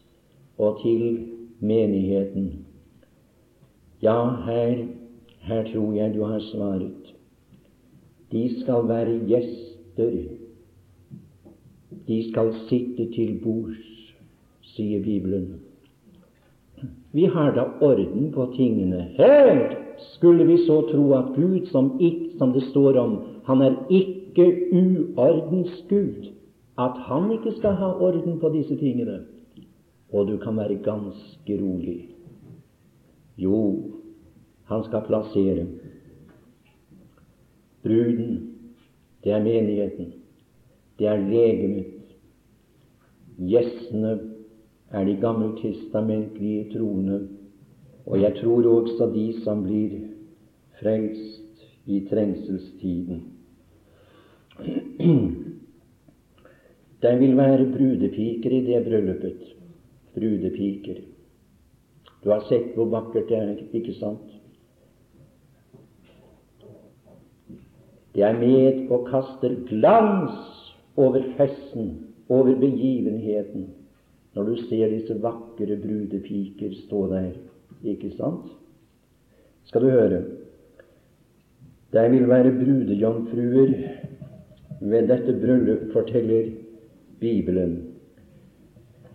og 0.57 0.79
til 0.83 1.19
menigheten? 1.59 2.65
Ja, 4.01 4.29
her, 4.45 4.85
her 5.39 5.63
tror 5.73 5.93
jeg 5.93 6.13
du 6.15 6.23
har 6.23 6.39
svaret. 6.39 7.15
De 8.31 8.61
skal 8.61 8.87
være 8.87 9.19
gjester. 9.27 10.11
De 12.07 12.31
skal 12.31 12.53
sitte 12.69 13.07
til 13.15 13.39
bords, 13.43 14.13
sier 14.61 15.03
Bibelen. 15.03 15.61
Vi 17.15 17.25
har 17.25 17.53
da 17.55 17.63
orden 17.81 18.31
på 18.31 18.51
tingene. 18.57 19.01
Her 19.17 19.84
skulle 19.99 20.45
vi 20.45 20.57
så 20.65 20.81
tro 20.91 21.13
at 21.13 21.35
Gud, 21.35 21.65
som, 21.65 21.97
ikke, 21.99 22.37
som 22.37 22.53
det 22.53 22.63
står 22.63 22.97
om, 22.97 23.19
han 23.45 23.61
er 23.61 23.75
ikke 23.89 24.47
uordens 24.71 25.85
Gud, 25.89 26.31
at 26.77 26.97
han 27.07 27.31
ikke 27.31 27.51
skal 27.57 27.77
ha 27.79 27.91
orden 27.93 28.39
på 28.39 28.49
disse 28.49 28.75
tingene. 28.75 29.19
Og 30.13 30.27
du 30.27 30.37
kan 30.37 30.57
være 30.57 30.75
ganske 30.83 31.61
rolig. 31.61 32.09
Jo, 33.37 33.91
han 34.65 34.83
skal 34.83 35.01
plassere. 35.07 35.65
Bruden, 37.83 38.55
det 39.23 39.31
er 39.31 39.43
menigheten. 39.43 40.13
Det 40.99 41.07
er 41.07 41.17
legemet. 41.29 41.85
Gjestene 43.37 44.19
er 44.91 45.03
de 45.03 45.15
gammeltestamentlige 45.21 46.77
troende, 46.77 47.27
og 48.05 48.21
jeg 48.21 48.35
tror 48.41 48.67
også 48.69 49.09
de 49.13 49.25
som 49.43 49.63
blir 49.65 49.97
frelst 50.79 51.65
i 51.85 52.01
trengselstiden. 52.09 53.23
Det 57.01 57.19
vil 57.19 57.37
være 57.37 57.71
brudepiker 57.73 58.51
i 58.51 58.61
det 58.65 58.83
bryllupet. 58.85 59.41
Brudepiker. 60.15 61.01
Du 62.23 62.29
har 62.29 62.45
sett 62.49 62.73
hvor 62.73 62.89
vakkert 62.89 63.29
det 63.29 63.37
er, 63.37 63.55
ikke 63.73 63.93
sant? 63.99 64.31
Det 68.15 68.23
er 68.23 68.37
med 68.39 68.87
og 68.89 69.09
kaster 69.09 69.57
glans 69.67 70.37
over 70.95 71.21
festen, 71.37 71.91
over 72.29 72.55
begivenheten, 72.55 73.67
når 74.33 74.43
du 74.43 74.55
ser 74.69 74.87
disse 74.89 75.17
vakre 75.21 75.77
brudepiker 75.81 76.73
stå 76.85 77.07
der. 77.11 77.33
Ikke 77.85 78.09
sant? 78.17 78.49
Skal 79.69 79.85
du 79.85 79.89
høre 79.93 80.23
Det 81.93 82.05
vil 82.11 82.27
være 82.29 82.51
brudejomfruer 82.51 83.73
ved 84.81 85.07
dette 85.07 85.33
bryllup, 85.41 85.91
forteller 85.93 86.49
Bibelen. 87.19 87.77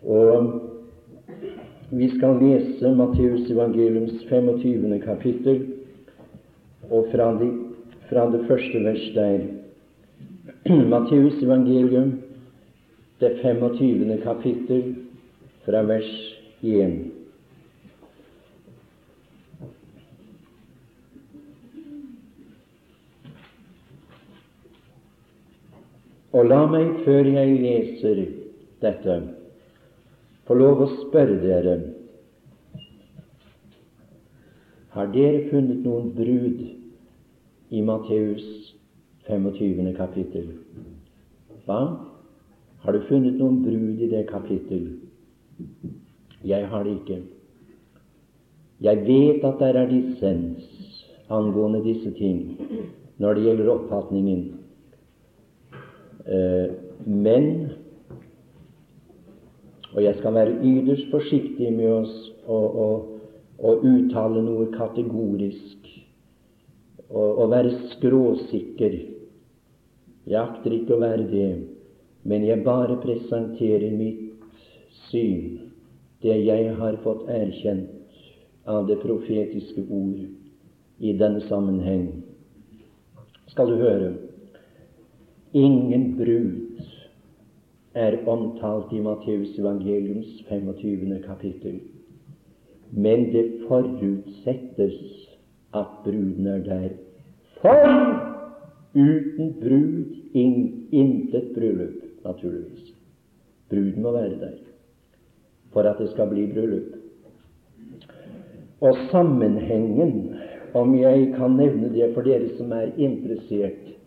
Og 0.02 0.52
vi 1.90 2.08
skal 2.14 2.38
lese 2.40 2.94
Matteus 2.94 3.50
evangeliums 3.50 4.24
25. 4.28 5.00
kapittel, 5.04 5.66
og 6.90 7.06
fra 7.12 7.32
de 7.42 7.50
fra 8.08 8.26
det 8.32 8.46
første 8.48 8.84
vers 8.84 9.06
der. 9.14 9.40
Matteus 10.92 11.42
evangelium, 11.42 12.12
det 13.20 13.38
25. 13.42 14.18
kapittel, 14.22 14.94
fra 15.64 15.82
vers 15.82 16.38
1. 16.62 17.09
Og 26.32 26.46
la 26.46 26.60
meg, 26.70 27.00
før 27.04 27.26
jeg 27.26 27.56
leser 27.58 28.20
dette, 28.82 29.16
få 30.46 30.56
lov 30.58 30.84
å 30.84 30.90
spørre 31.06 31.40
dere 31.42 31.78
Har 34.90 35.10
dere 35.14 35.44
funnet 35.50 35.84
noen 35.86 36.08
brud 36.16 36.62
i 37.70 37.82
Matteus 37.86 38.46
25. 39.28 39.92
kapittel. 39.94 40.48
Hva? 41.66 41.80
Har 42.82 42.96
du 42.96 43.04
funnet 43.06 43.38
noen 43.38 43.60
brud 43.62 44.02
i 44.02 44.08
det 44.10 44.24
kapittel? 44.30 44.88
Jeg 46.42 46.66
har 46.72 46.86
det 46.86 46.96
ikke. 46.96 47.20
Jeg 48.80 49.04
vet 49.06 49.44
at 49.44 49.60
der 49.60 49.78
er 49.82 49.90
dissens 49.90 51.04
angående 51.30 51.84
disse 51.84 52.10
ting 52.16 52.56
når 53.20 53.34
det 53.36 53.44
gjelder 53.44 53.74
oppfatningen. 53.74 54.59
Eh, 56.30 56.70
men 57.06 57.46
og 59.90 60.02
jeg 60.04 60.14
skal 60.20 60.34
være 60.34 60.58
ytterst 60.62 61.08
forsiktig 61.10 61.72
med 61.74 61.88
oss 61.90 62.12
å, 62.46 62.58
uttale 63.60 64.42
noe 64.46 64.68
kategorisk 64.72 65.88
å 67.10 67.48
være 67.50 67.72
skråsikker. 67.96 68.94
Jeg 70.30 70.38
akter 70.38 70.76
ikke 70.76 70.94
å 70.94 71.00
være 71.02 71.26
det, 71.26 71.50
men 72.22 72.46
jeg 72.46 72.62
bare 72.62 73.00
presenterer 73.02 73.90
mitt 73.90 74.46
syn, 75.10 75.58
det 76.22 76.38
jeg 76.44 76.70
har 76.78 77.00
fått 77.02 77.26
erkjent 77.32 77.90
av 78.70 78.86
det 78.86 79.00
profetiske 79.02 79.82
ord 79.90 80.22
i 81.02 81.16
denne 81.18 81.42
sammenheng. 81.48 82.06
Skal 83.50 83.72
du 83.72 83.80
høre 83.80 84.12
ingen 85.52 86.16
brud 86.16 86.80
er 87.94 88.16
omtalt 88.28 88.92
i 88.92 89.00
Matteus 89.00 89.58
evangeliums 89.58 90.44
25. 90.48 91.22
kapittel. 91.26 91.80
men 92.92 93.32
det 93.32 93.60
forutsettes 93.68 95.28
at 95.74 95.86
bruden 96.04 96.46
er 96.46 96.58
der. 96.58 96.88
For 97.62 97.84
uten 98.94 99.54
brud 99.60 100.04
in, 100.34 100.86
intet 100.92 101.54
bryllup, 101.54 102.02
naturligvis. 102.24 102.94
Bruden 103.68 104.02
må 104.02 104.12
være 104.12 104.40
der 104.40 104.56
for 105.72 105.82
at 105.82 105.98
det 105.98 106.10
skal 106.10 106.28
bli 106.30 106.46
bryllup. 106.52 106.82
Og 108.80 108.96
sammenhengen, 109.10 110.34
om 110.74 110.98
jeg 110.98 111.34
kan 111.36 111.50
nevne 111.50 111.92
det 111.94 112.14
for 112.14 112.22
dere 112.26 112.48
som 112.56 112.72
er 112.72 112.90
interessert, 112.96 113.99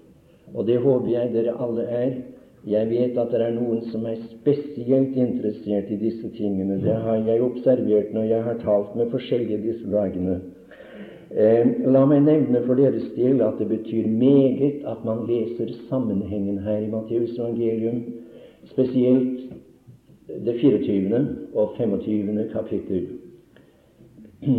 og 0.53 0.67
det 0.67 0.77
håper 0.81 1.09
jeg 1.11 1.33
dere 1.33 1.57
alle 1.61 1.83
er, 1.89 2.13
jeg 2.63 2.89
vet 2.89 3.17
at 3.19 3.31
det 3.33 3.41
er 3.43 3.55
noen 3.57 3.81
som 3.91 4.05
er 4.07 4.21
spesielt 4.29 5.17
interessert 5.19 5.89
i 5.91 5.97
disse 5.99 6.29
tingene. 6.37 6.77
Det 6.79 6.95
har 6.95 7.19
jeg 7.27 7.43
observert 7.43 8.13
når 8.15 8.29
jeg 8.29 8.43
har 8.45 8.61
talt 8.61 8.93
med 8.95 9.11
forskjellige 9.11 9.59
disse 9.65 9.89
dagene. 9.91 10.37
Eh, 11.33 11.65
la 11.89 12.05
meg 12.07 12.21
nevne 12.23 12.61
for 12.63 12.79
deres 12.79 13.09
del 13.17 13.41
at 13.43 13.57
det 13.59 13.67
betyr 13.67 14.07
meget 14.07 14.85
at 14.87 15.03
man 15.03 15.25
leser 15.27 15.73
sammenhengen 15.89 16.61
her 16.63 16.85
i 16.85 16.91
Matteus 16.91 17.33
evangelium, 17.35 18.03
spesielt 18.71 19.41
det 20.45 20.55
24. 20.61 21.19
og 21.55 21.75
25. 21.77 22.47
kapittel. 22.53 23.07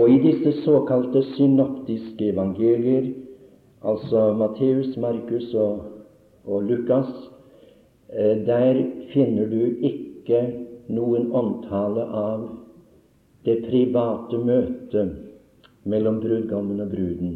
Og 0.00 0.10
i 0.10 0.16
disse 0.18 0.52
såkalte 0.64 1.22
synoptiske 1.36 2.32
evangelier, 2.32 3.12
altså 3.84 4.32
Matteus, 4.38 4.96
Markus 4.96 5.54
og 5.54 5.94
og 6.44 6.62
Lukas, 6.62 7.30
eh, 8.08 8.46
der 8.46 8.84
finner 9.12 9.46
du 9.46 9.60
ikke 9.80 10.40
noen 10.88 11.30
omtale 11.32 12.04
av 12.04 12.44
det 13.44 13.62
private 13.64 14.40
møtet 14.40 15.14
mellom 15.84 16.20
brudgommen 16.20 16.80
og 16.84 16.92
bruden. 16.92 17.34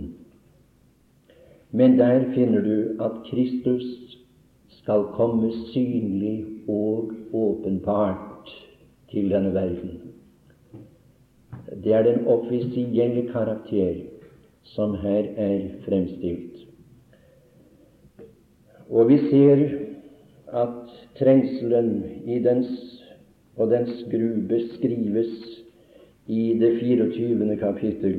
Men 1.71 1.99
der 1.99 2.31
finner 2.35 2.65
du 2.65 3.03
at 3.05 3.21
Kristus 3.29 3.85
skal 4.81 5.05
komme 5.17 5.51
synlig 5.73 6.47
og 6.69 7.13
åpenbart 7.33 8.53
til 9.11 9.29
denne 9.33 9.53
verden. 9.55 9.99
Det 11.85 11.93
er 11.93 12.03
den 12.03 12.27
offisielle 12.27 13.29
karakter 13.33 14.01
som 14.75 14.95
her 15.03 15.29
er 15.37 15.59
fremstilt. 15.85 16.65
Og 18.89 19.09
vi 19.11 19.19
ser 19.29 19.65
at 20.57 20.93
trengselen 21.19 21.91
i 22.25 22.39
dens 22.45 22.71
og 23.59 23.73
dens 23.73 24.05
gru 24.11 24.29
beskrives 24.49 25.33
i 26.29 26.55
det 26.61 26.79
24. 26.81 27.57
kapittel. 27.61 28.19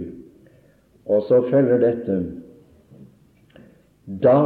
Og 1.05 1.23
så 1.29 1.41
følger 1.49 1.79
dette 1.81 2.17
Da 4.23 4.41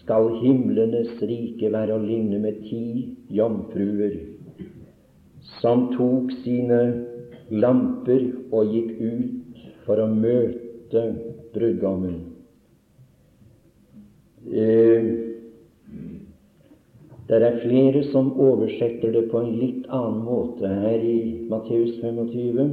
skal 0.00 0.28
himlenes 0.42 1.10
rike 1.22 1.72
være 1.72 1.94
å 1.94 2.02
ligne 2.02 2.38
med 2.42 2.62
ti 2.68 2.84
jomfruer 3.34 4.14
som 5.60 5.88
tok 5.94 6.30
sine 6.44 6.80
lamper 7.50 8.24
og 8.54 8.72
gikk 8.74 8.90
ut 9.00 9.62
for 9.84 10.02
å 10.02 10.08
møte 10.10 10.69
brudgommen. 11.54 12.20
Eh, 14.46 15.10
det 17.30 17.42
er 17.46 17.60
flere 17.62 18.02
som 18.10 18.32
oversetter 18.40 19.12
det 19.14 19.28
på 19.30 19.38
en 19.38 19.52
litt 19.60 19.84
annen 19.86 20.24
måte 20.26 20.66
her 20.66 21.04
i 21.06 21.46
Matteus 21.50 22.00
25, 22.02 22.72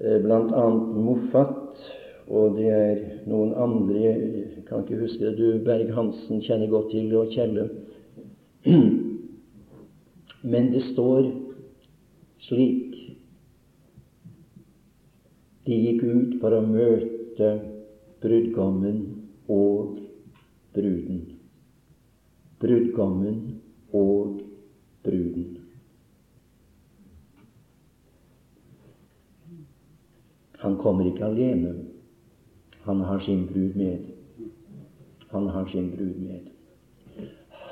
eh, 0.00 0.18
bl.a. 0.24 0.64
Moffat, 1.04 1.84
og 2.32 2.56
det 2.56 2.70
er 2.72 2.98
noen 3.30 3.52
andre 3.54 4.00
Jeg 4.02 4.64
kan 4.66 4.82
ikke 4.82 5.02
huske 5.04 5.22
det. 5.26 5.36
Du, 5.38 5.60
Berg-Hansen, 5.66 6.40
kjenner 6.42 6.70
godt 6.70 6.90
til 6.90 7.14
og 7.18 7.30
Kjelle. 7.34 7.68
Men 10.52 10.70
det 10.72 10.82
står 10.92 11.28
slik 12.46 12.91
De 15.66 15.76
gikk 15.78 16.02
ut 16.02 16.38
for 16.42 16.54
å 16.56 16.62
møte 16.66 17.50
brudgommen 18.22 19.02
og 19.50 19.98
bruden. 20.74 21.20
Brudgommen 22.62 23.38
og 23.94 24.40
bruden. 25.06 25.58
Han 30.62 30.78
kommer 30.78 31.06
ikke 31.10 31.26
alene. 31.26 31.74
Han 32.86 33.00
har 33.06 33.22
sin 33.26 33.46
brud 33.50 33.78
med. 33.78 34.10
Han 35.30 35.48
har 35.48 35.66
sin 35.70 35.90
brud 35.90 36.18
med. 36.22 36.50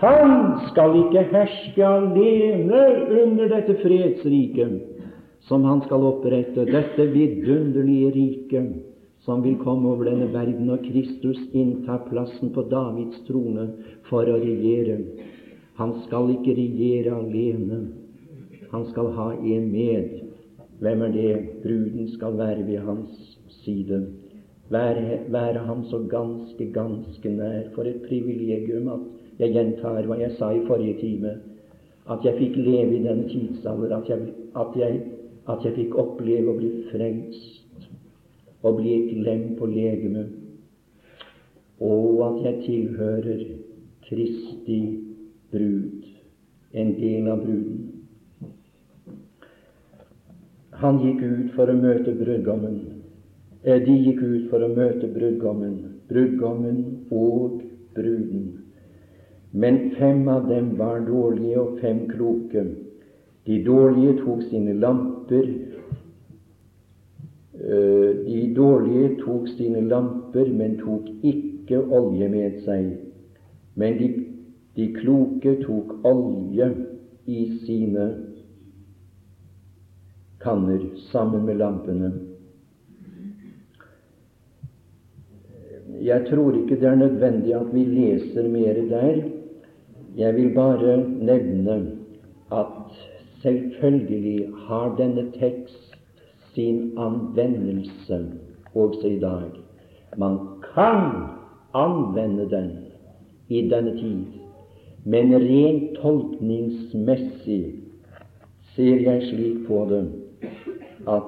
Han 0.01 0.31
skal 0.71 0.97
ikke 1.03 1.27
herske 1.31 1.87
alene 1.87 2.81
under 3.23 3.51
dette 3.53 3.77
fredsriket 3.83 4.90
som 5.51 5.65
han 5.67 5.83
skal 5.83 6.05
opprette, 6.07 6.63
dette 6.69 7.07
vidunderlige 7.11 8.13
riket 8.15 8.71
som 9.27 9.43
vil 9.43 9.57
komme 9.59 9.91
over 9.91 10.07
denne 10.07 10.31
verden, 10.31 10.71
og 10.71 10.85
Kristus 10.87 11.41
inntar 11.53 12.05
plassen 12.07 12.53
på 12.55 12.63
Davids 12.71 13.19
trone 13.27 13.67
for 14.07 14.31
å 14.31 14.39
regjere. 14.39 15.01
Han 15.81 15.97
skal 16.07 16.31
ikke 16.37 16.55
regjere 16.55 17.19
alene. 17.19 17.81
Han 18.71 18.87
skal 18.93 19.11
ha 19.19 19.29
en 19.35 19.69
med. 19.75 20.17
Hvem 20.81 21.05
er 21.09 21.15
det? 21.19 21.35
Bruden 21.65 22.09
skal 22.15 22.39
være 22.39 22.65
ved 22.71 22.87
hans 22.87 23.37
side. 23.65 24.05
Være, 24.71 25.25
være 25.35 25.67
ham 25.67 25.83
så 25.91 25.99
ganske, 26.09 26.71
ganske 26.73 27.33
nær. 27.35 27.73
For 27.75 27.91
et 27.91 28.05
privilegium 28.07 28.87
at 28.95 29.43
jeg 29.43 29.57
gjentar 29.57 30.07
hva 30.07 30.21
jeg 30.21 30.37
sa 30.39 30.55
i 30.55 30.63
forrige 30.69 31.01
time, 31.03 31.41
at 32.11 32.25
jeg 32.25 32.39
fikk 32.39 32.61
leve 32.61 32.97
i 32.97 33.03
denne 33.05 33.27
tidsalder, 33.29 33.99
at 33.99 34.09
jeg, 34.09 34.31
at 34.57 34.77
jeg, 34.79 35.01
at 35.51 35.65
jeg 35.67 35.77
fikk 35.77 35.97
oppleve 35.99 36.53
å 36.53 36.59
bli 36.59 36.71
frelst 36.91 37.89
og 38.61 38.77
bli 38.81 38.93
et 38.97 39.13
lem 39.25 39.45
på 39.59 39.69
legemet, 39.71 40.33
og 41.81 42.21
at 42.27 42.43
jeg 42.45 42.63
tilhører 42.67 43.45
Kristi 44.05 44.81
brud, 45.53 46.05
en 46.73 46.93
del 46.99 47.29
av 47.31 47.45
bruden. 47.45 47.87
Han 50.81 50.99
gikk 51.05 51.23
ut 51.23 51.55
for 51.57 51.71
å 51.71 51.77
møte 51.77 52.15
brudgommen. 52.17 52.77
Eh, 53.63 53.81
de 53.85 53.97
gikk 54.07 54.21
ut 54.23 54.49
for 54.51 54.65
å 54.65 54.71
møte 54.73 55.09
brudgommen, 55.13 55.77
brudgommen 56.09 56.79
og 57.13 57.61
bruden. 57.97 58.47
Men 59.53 59.91
fem 59.99 60.29
av 60.29 60.49
dem 60.49 60.75
var 60.79 61.03
dårlige 61.07 61.61
og 61.61 61.81
fem 61.83 62.07
kloke. 62.09 62.65
De 63.47 63.63
dårlige 63.67 64.19
tok 64.25 64.45
sine 64.49 64.77
lamper 64.81 65.20
Eh, 65.31 65.61
de 68.27 68.55
dårlige 68.57 69.17
tok 69.21 69.49
sine 69.49 69.81
lamper, 69.89 70.49
men 70.51 70.79
tok 70.81 71.07
ikke 71.23 71.79
olje 71.79 72.29
med 72.33 72.57
seg. 72.65 72.89
Men 73.79 73.99
de, 73.99 74.09
de 74.77 74.89
kloke 74.97 75.55
tok 75.63 75.93
olje 76.09 76.71
i 77.31 77.45
sine 77.67 78.09
kanner 80.41 80.83
sammen 81.11 81.45
med 81.47 81.61
lampene. 81.61 82.11
Jeg 86.01 86.25
tror 86.31 86.57
ikke 86.57 86.81
det 86.81 86.89
er 86.89 86.97
nødvendig 86.97 87.55
at 87.55 87.75
vi 87.75 87.85
leser 87.85 88.49
mer 88.49 88.79
der. 88.89 89.23
Jeg 90.17 90.35
vil 90.37 90.55
bare 90.55 90.97
nevne 91.21 91.77
at 92.51 93.10
selvfølgelig 93.43 94.49
har 94.67 94.95
denne 94.99 95.31
tekst 95.39 95.97
sin 96.55 96.99
anvendelse 96.99 98.27
også 98.75 99.07
i 99.07 99.19
dag. 99.21 99.51
Man 100.19 100.39
kan 100.75 101.01
anvende 101.75 102.51
den 102.51 102.71
i 103.49 103.63
denne 103.69 103.97
tid, 103.99 104.25
men 105.05 105.35
rent 105.35 105.97
tolkningsmessig 106.03 107.75
ser 108.75 109.01
jeg 109.01 109.23
slik 109.31 109.67
på 109.67 109.87
det 109.91 110.05
at 111.09 111.23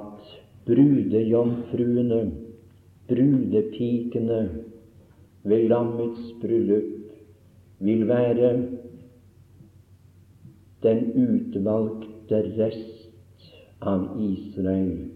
brudejomfruene, 0.67 2.33
brudepikene 3.09 4.51
ved 5.45 5.69
lammets 5.69 6.35
bryllup, 6.41 6.91
vil 7.79 8.09
være 8.09 8.53
den 10.83 11.13
utvalgte 11.15 12.43
rest 12.59 13.11
av 13.81 14.09
Israel 14.23 15.13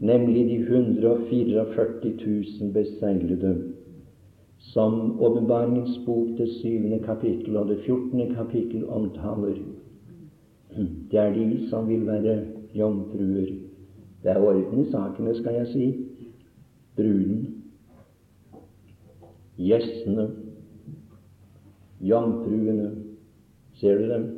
nemlig 0.00 0.46
de 0.48 0.56
144 0.56 1.66
000 2.60 2.72
beseglede, 2.72 3.56
som 4.58 5.20
Åpenbaringens 5.20 6.06
bok, 6.06 6.28
det 6.38 6.48
syvende 6.48 6.98
kapittel 7.04 7.56
og 7.56 7.68
det 7.68 7.78
fjortende 7.84 8.34
kapittel 8.34 8.84
omtaler. 8.88 9.56
Det 11.10 11.18
er 11.18 11.34
de 11.34 11.68
som 11.68 11.88
vil 11.88 12.06
være 12.06 12.40
jomfruer. 12.74 13.52
Det 14.22 14.30
er 14.30 14.40
orden 14.40 14.84
i 14.84 14.90
sakene, 14.90 15.34
skal 15.34 15.54
jeg 15.54 15.66
si. 15.66 15.86
Bruden, 16.96 17.62
gjestene, 19.56 20.28
jomfruene. 22.00 22.90
Ser 23.80 23.98
du 23.98 24.08
dem? 24.12 24.28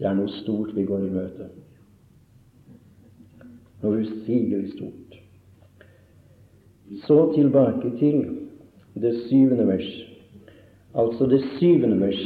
Det 0.00 0.08
er 0.08 0.16
noe 0.16 0.32
stort 0.32 0.72
vi 0.72 0.86
går 0.88 1.02
i 1.04 1.12
møte. 1.12 1.46
Noe 3.82 3.98
usigelig 4.00 4.70
stort. 4.72 5.16
Så 7.04 7.18
tilbake 7.34 7.90
til 8.00 8.22
det 8.96 9.12
syvende 9.26 9.66
vers. 9.68 9.90
Altså 10.96 11.28
det 11.28 11.42
syvende 11.58 12.00
vers. 12.00 12.22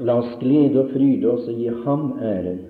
La 0.00 0.16
oss 0.22 0.32
glede 0.40 0.80
og 0.80 0.94
fryde 0.94 1.28
oss 1.30 1.44
og 1.48 1.60
gi 1.60 1.68
ham 1.84 2.06
æren. 2.24 2.62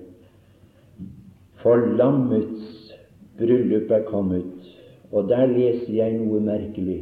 For 1.63 1.81
lammets 1.97 2.91
bryllup 3.39 3.91
er 3.95 4.05
kommet. 4.11 4.51
Og 5.15 5.31
der 5.31 5.47
leser 5.47 5.95
jeg 5.95 6.19
noe 6.19 6.43
merkelig. 6.43 6.99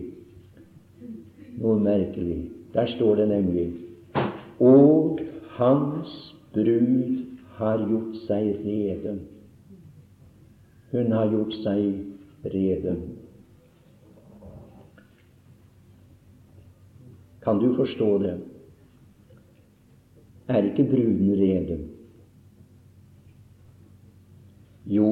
Noe 1.64 1.80
merkelig. 1.80 2.44
Der 2.76 2.86
står 2.92 3.16
det 3.20 3.28
nemlig 3.28 3.66
Og 4.60 5.18
hans 5.56 6.12
brud 6.52 7.18
har 7.58 7.82
gjort 7.88 8.16
seg 8.26 8.48
rede. 8.64 9.16
Hun 10.92 11.12
har 11.12 11.30
gjort 11.32 11.54
seg 11.64 12.50
rede. 12.54 12.96
Kan 17.42 17.58
du 17.58 17.72
forstå 17.76 18.18
det? 18.22 18.36
Er 20.48 20.68
ikke 20.68 20.84
bruden 20.90 21.30
rede? 21.40 21.78
Jo, 24.86 25.08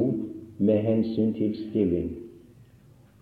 med 0.59 0.83
hensyn 0.83 1.33
til 1.35 1.55
stilling. 1.71 2.11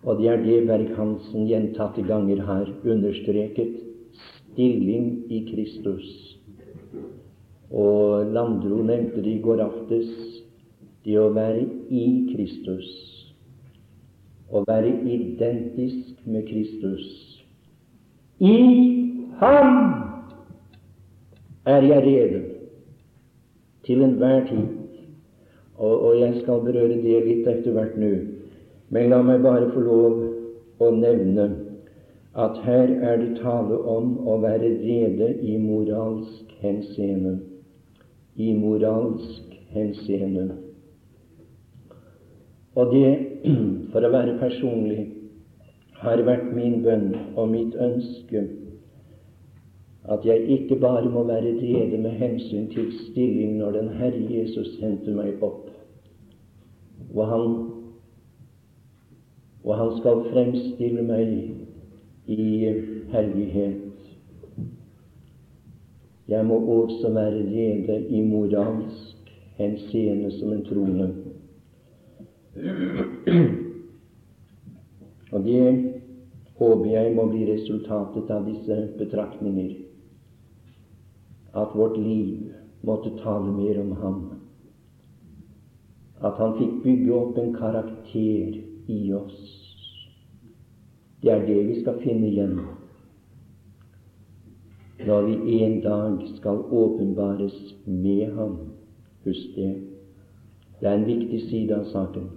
Og 0.03 0.17
det 0.21 0.27
er 0.31 0.43
det 0.43 0.67
Berg-Hansen 0.67 1.47
gjentatte 1.47 2.03
ganger 2.07 2.41
har 2.43 2.69
understreket. 2.83 3.79
Stilling 4.51 5.31
i 5.31 5.39
Kristus. 5.51 6.07
Og 7.69 8.25
Landro 8.33 8.81
nevnte 8.83 9.21
det 9.21 9.35
i 9.37 9.41
går 9.41 9.61
aftes. 9.61 10.09
Det 11.05 11.17
å 11.19 11.29
være 11.33 11.65
i 11.89 12.05
Kristus. 12.31 12.89
Å 14.49 14.63
være 14.67 14.89
identisk 15.05 16.25
med 16.25 16.47
Kristus. 16.49 17.05
I 18.39 18.55
Ham 19.39 19.77
er 21.69 21.85
jeg 21.85 22.03
rede 22.05 22.41
til 23.85 24.03
enhver 24.03 24.47
tid. 24.49 24.67
Og, 25.77 25.93
og 26.09 26.19
jeg 26.19 26.41
skal 26.41 26.65
berøre 26.65 26.97
det 27.03 27.21
litt 27.27 27.47
etter 27.47 27.75
hvert 27.75 27.95
nå. 27.99 28.11
Men 28.89 29.13
la 29.13 29.21
meg 29.23 29.45
bare 29.45 29.69
få 29.71 29.83
lov 29.85 30.17
å 30.81 30.89
nevne 30.95 31.45
at 32.39 32.57
her 32.65 32.89
er 32.89 33.21
det 33.21 33.37
tale 33.39 33.77
om 33.89 34.15
å 34.27 34.39
være 34.41 34.73
rede 34.81 35.31
i 35.45 35.57
moralsk 35.61 36.51
henseende. 36.63 37.37
I 38.39 38.53
moralsk 38.55 39.55
henseende. 39.75 40.47
Og 42.79 42.93
det, 42.93 43.09
for 43.91 44.05
å 44.05 44.11
være 44.13 44.37
personlig, 44.39 45.09
har 45.99 46.21
vært 46.23 46.53
min 46.55 46.79
bønn 46.85 47.09
og 47.35 47.49
mitt 47.51 47.75
ønske 47.75 48.45
at 50.09 50.25
jeg 50.25 50.45
ikke 50.49 50.75
bare 50.79 51.09
må 51.11 51.23
være 51.27 51.51
rede 51.59 51.97
med 52.01 52.15
hensyn 52.17 52.69
til 52.71 52.87
stilling 53.11 53.57
når 53.57 53.71
den 53.71 53.89
Herre 53.99 54.21
Jesus 54.29 54.79
henter 54.81 55.13
meg 55.13 55.43
opp, 55.43 55.67
og 57.13 57.27
han, 57.29 57.51
og 59.63 59.75
han 59.77 59.93
skal 59.99 60.23
fremstille 60.31 61.03
meg 61.05 61.35
i 62.31 62.47
herlighet. 63.11 63.88
Jeg 66.29 66.45
må 66.45 66.59
også 66.59 67.09
være 67.13 67.41
rede 67.49 68.07
i 68.09 68.21
moralsk 68.21 69.31
henseende 69.57 70.31
som 70.31 70.53
en 70.53 70.65
trone. 70.65 71.07
Og 75.31 75.43
det 75.43 75.63
håper 76.59 76.85
jeg 76.85 77.15
må 77.15 77.25
bli 77.31 77.47
resultatet 77.49 78.29
av 78.35 78.45
disse 78.45 78.77
betraktninger. 78.99 79.73
At 81.57 81.73
vårt 81.73 81.97
liv 81.97 82.51
måtte 82.85 83.15
tale 83.23 83.49
mer 83.55 83.81
om 83.81 83.91
ham. 84.01 84.19
At 86.21 86.37
han 86.37 86.57
fikk 86.59 86.83
bygge 86.83 87.15
opp 87.15 87.39
en 87.41 87.55
karakter 87.57 88.59
i 88.87 88.99
oss. 89.17 89.39
Det 91.23 91.33
er 91.33 91.47
det 91.47 91.63
vi 91.71 91.79
skal 91.81 91.97
finne 92.03 92.29
igjen 92.29 92.59
når 95.05 95.21
vi 95.21 95.59
en 95.63 95.79
dag 95.81 96.27
skal 96.35 96.57
åpenbares 96.71 97.75
med 97.85 98.35
ham. 98.35 98.57
Husk 99.25 99.55
det. 99.55 99.75
Det 100.79 100.87
er 100.87 100.93
en 100.93 101.07
viktig 101.07 101.41
side 101.49 101.75
av 101.75 101.83
saken. 101.91 102.29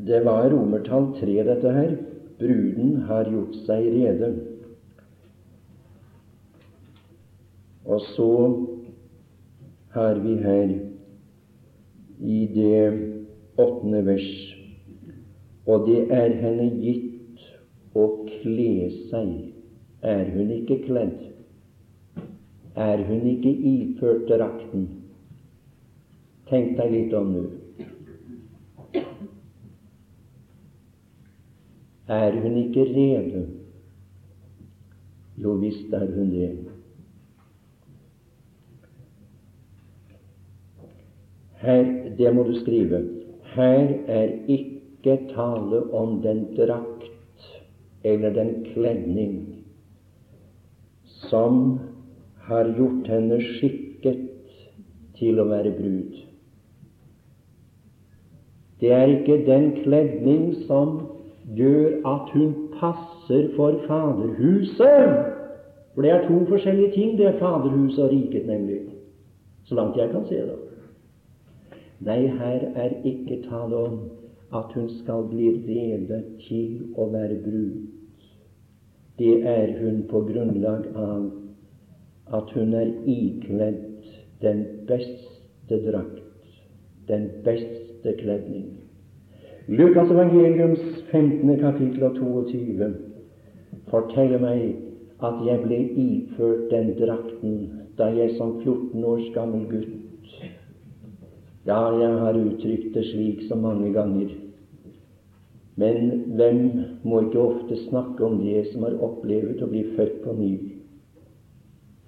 Det 0.00 0.20
var 0.24 0.50
romertall 0.50 1.10
tre, 1.20 1.42
dette 1.44 1.72
her. 1.74 1.96
Bruden 2.38 2.96
har 3.08 3.28
gjort 3.28 3.58
seg 3.66 3.90
rede. 3.94 4.30
Og 7.84 8.00
så 8.14 8.30
har 9.90 10.22
vi 10.22 10.36
her 10.40 10.72
i 12.20 12.40
det 12.54 12.80
åttende 13.58 14.06
vers 14.06 14.56
Og 15.66 15.86
det 15.88 16.00
er 16.12 16.32
henne 16.40 16.68
gitt 16.80 17.09
å 17.94 18.06
kle 18.26 18.88
seg. 19.10 19.32
Er 20.00 20.30
hun 20.32 20.50
ikke 20.54 20.80
kledd? 20.86 21.18
Er 22.76 23.02
hun 23.04 23.26
ikke 23.28 23.52
iført 23.52 24.28
drakten? 24.30 24.86
Tenk 26.50 26.76
deg 26.78 26.94
litt 26.94 27.14
om 27.14 27.32
nå. 27.34 27.42
Er 32.10 32.36
hun 32.42 32.56
ikke 32.58 32.86
rede? 32.90 33.44
Jo 35.40 35.54
visst 35.60 35.92
er 35.94 36.08
hun 36.10 36.32
det. 36.34 36.50
Her, 41.60 41.84
det 42.18 42.32
må 42.34 42.42
du 42.48 42.54
skrive. 42.58 43.04
Her 43.54 43.94
er 44.08 44.32
ikke 44.48 45.18
tale 45.34 45.84
om 45.96 46.18
den 46.24 46.46
drakt 46.56 46.99
eller 48.04 48.34
den 48.34 48.52
kledning 48.72 49.34
som 51.04 51.78
har 52.48 52.72
gjort 52.78 53.08
henne 53.08 53.38
skikket 53.44 54.26
til 55.18 55.40
å 55.40 55.48
være 55.50 55.72
brud. 55.76 56.16
Det 58.80 58.92
er 58.96 59.12
ikke 59.12 59.42
den 59.44 59.72
kledning 59.82 60.54
som 60.64 60.94
gjør 61.56 62.00
at 62.08 62.32
hun 62.32 62.54
passer 62.78 63.50
for 63.56 63.76
Faderhuset. 63.84 65.36
For 65.94 66.06
det 66.06 66.14
er 66.14 66.24
to 66.28 66.38
forskjellige 66.48 66.92
ting, 66.94 67.18
det 67.18 67.26
er 67.26 67.38
Faderhuset 67.38 68.04
og 68.04 68.14
riket, 68.14 68.46
nemlig. 68.48 68.80
Så 69.68 69.76
langt 69.76 69.98
jeg 70.00 70.10
kan 70.14 70.24
se 70.28 70.40
det. 70.48 70.56
Nei, 72.00 72.22
her 72.32 72.64
er 72.80 72.96
ikke 73.04 73.42
tale 73.44 73.76
om 73.76 73.98
at 74.52 74.72
hun 74.74 74.88
skal 75.02 75.28
bli 75.30 75.48
rede 75.68 76.22
til 76.48 76.94
å 76.98 77.06
være 77.12 77.38
brud. 77.44 77.86
Det 79.18 79.34
er 79.46 79.74
hun 79.78 80.02
på 80.10 80.22
grunnlag 80.30 80.88
av 80.96 81.30
at 82.38 82.52
hun 82.56 82.74
er 82.74 82.90
ikledd 83.10 83.80
den 84.42 84.64
beste 84.88 85.80
drakt, 85.86 86.22
den 87.08 87.28
beste 87.44 88.14
kledning. 88.22 88.68
Lukas 89.68 90.10
evangeliums 90.10 90.80
15. 91.10 91.58
kapittel 91.60 92.06
og 92.08 92.16
22 92.18 92.90
forteller 93.90 94.42
meg 94.42 94.62
at 95.22 95.42
jeg 95.46 95.62
ble 95.62 95.78
iført 96.00 96.70
den 96.72 96.94
drakten 96.98 97.58
da 97.98 98.08
jeg 98.16 98.38
som 98.38 98.56
14 98.64 99.04
års 99.04 99.28
gammel 99.34 99.66
gutt 99.70 99.96
Ja, 101.66 101.92
jeg 101.92 102.14
har 102.22 102.38
uttrykt 102.40 102.94
det 102.96 103.04
slik 103.10 103.42
så 103.48 103.54
mange 103.54 103.92
ganger. 103.92 104.30
Men 105.80 106.24
hvem 106.36 106.58
må 107.08 107.22
ikke 107.24 107.40
ofte 107.40 107.76
snakke 107.86 108.24
om 108.26 108.40
det 108.42 108.66
som 108.72 108.84
har 108.84 108.98
opplevd 109.06 109.62
å 109.64 109.68
bli 109.70 109.86
født 109.96 110.18
på 110.24 110.34
ny? 110.36 110.52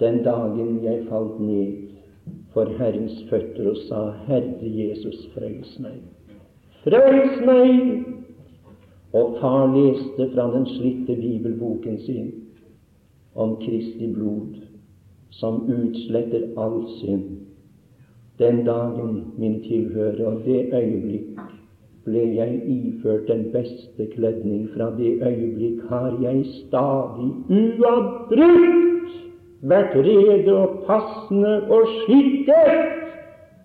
Den 0.02 0.20
dagen 0.26 0.80
jeg 0.84 1.06
falt 1.08 1.38
ned 1.40 1.92
for 2.52 2.68
Herrens 2.78 3.22
føtter 3.30 3.70
og 3.70 3.78
sa, 3.86 4.02
Herre 4.26 4.68
Jesus, 4.68 5.22
frels 5.32 5.72
meg. 5.80 6.02
Frels 6.84 7.38
meg! 7.48 8.10
Og 9.16 9.38
far 9.40 9.70
leste 9.72 10.28
fra 10.32 10.48
den 10.52 10.66
slitte 10.74 11.16
bibelboken 11.16 11.98
sin 12.04 12.30
om 13.36 13.56
Kristi 13.60 14.08
blod, 14.12 14.60
som 15.38 15.62
utsletter 15.68 16.50
all 16.60 16.82
synd. 16.98 17.28
Den 18.40 18.64
dagen, 18.68 19.32
min 19.38 19.60
tilhører, 19.64 20.24
og 20.28 20.44
det 20.44 20.72
øyeblikk 20.72 21.40
ble 22.04 22.22
jeg 22.36 22.62
iført 22.66 23.28
den 23.28 23.44
beste 23.52 24.06
kledning. 24.14 24.68
Fra 24.76 24.90
det 24.98 25.12
øyeblikk 25.22 25.82
har 25.88 26.16
jeg 26.22 26.44
stadig 26.44 27.28
uavbrutt 27.48 29.12
vært 29.62 29.94
rede 29.96 30.56
og 30.56 30.82
passende 30.86 31.52
og 31.70 31.86
skikket 32.00 32.80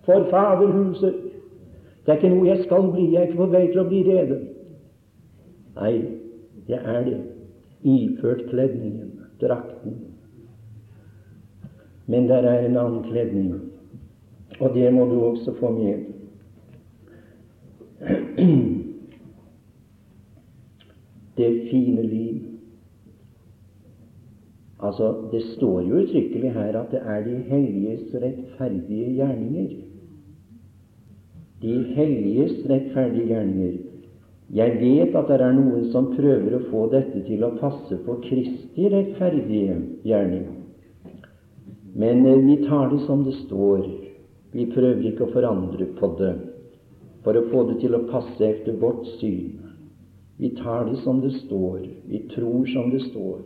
for 0.06 0.28
Faderhuset. 0.30 1.14
Det 2.06 2.14
er 2.14 2.20
ikke 2.20 2.30
noe 2.32 2.48
jeg 2.48 2.62
skal 2.64 2.86
bli. 2.92 3.10
Jeg 3.12 3.22
er 3.22 3.26
ikke 3.28 3.42
på 3.42 3.48
vei 3.52 3.64
til 3.66 3.82
å 3.82 3.88
bli 3.88 4.04
rede. 4.06 4.38
Nei, 5.78 5.94
jeg 6.68 6.78
er 6.80 7.02
det. 7.04 7.18
Iført 7.84 8.46
kledningen, 8.50 9.10
drakten. 9.42 9.98
Men 12.08 12.28
der 12.30 12.46
er 12.48 12.64
en 12.64 12.78
annen 12.80 13.02
kledning, 13.04 13.50
og 14.60 14.72
det 14.74 14.88
må 14.94 15.04
du 15.10 15.18
også 15.26 15.52
få 15.60 15.70
med. 15.76 16.06
Det 21.38 21.68
fine 21.70 22.02
liv. 22.02 22.42
Altså, 24.80 25.14
Det 25.32 25.42
står 25.42 25.80
jo 25.80 25.94
uttrykkelig 25.94 26.52
her 26.52 26.78
at 26.78 26.90
det 26.90 27.00
er 27.04 27.24
de 27.24 27.36
helliges 27.50 28.14
rettferdige 28.14 29.14
gjerninger. 29.14 29.68
De 31.62 31.84
helliges 31.94 32.70
rettferdige 32.70 33.26
gjerninger. 33.26 33.72
Jeg 34.54 34.76
vet 34.80 35.16
at 35.16 35.28
det 35.28 35.40
er 35.44 35.52
noen 35.52 35.90
som 35.92 36.12
prøver 36.14 36.54
å 36.56 36.66
få 36.70 36.86
dette 36.92 37.20
til 37.26 37.42
å 37.44 37.56
passe 37.58 37.98
på 38.06 38.14
Kristi 38.22 38.86
rettferdige 38.88 39.76
gjerning. 40.06 40.46
Men 41.98 42.24
eh, 42.26 42.38
vi 42.46 42.56
tar 42.68 42.88
det 42.92 43.02
som 43.06 43.24
det 43.26 43.34
står. 43.42 43.82
Vi 44.54 44.64
prøver 44.72 45.10
ikke 45.10 45.26
å 45.26 45.34
forandre 45.34 45.90
på 45.98 46.14
det 46.20 46.32
for 47.28 47.36
å 47.36 47.48
få 47.50 47.62
det 47.68 47.74
til 47.82 47.92
å 47.92 48.06
passe 48.08 48.40
etter 48.40 48.78
vårt 48.80 49.02
syn. 49.18 49.58
Vi 50.40 50.48
tar 50.56 50.86
det 50.88 51.02
som 51.02 51.18
det 51.20 51.34
står. 51.42 51.82
Vi 52.08 52.22
tror 52.32 52.64
som 52.72 52.86
det 52.88 53.02
står. 53.04 53.42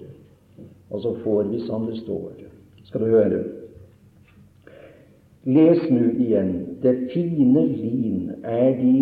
Og 0.95 1.01
så 1.03 1.11
får 1.25 1.49
vi 1.51 1.59
som 1.67 1.89
det 1.89 1.97
står. 1.99 2.45
Skal 2.87 3.03
du 3.03 3.09
høre? 3.11 3.41
Les 5.51 5.83
nå 5.91 6.13
igjen. 6.13 6.53
Det 6.85 6.93
fine 7.11 7.65
lin 7.73 8.31
er 8.47 8.79
de 8.79 8.95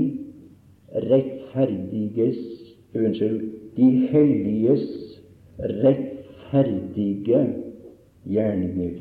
rettferdiges 1.10 2.40
Unnskyld, 2.96 3.44
de 3.76 3.90
helliges 4.10 4.88
rettferdige 5.60 7.44
gjerninger. 8.26 8.96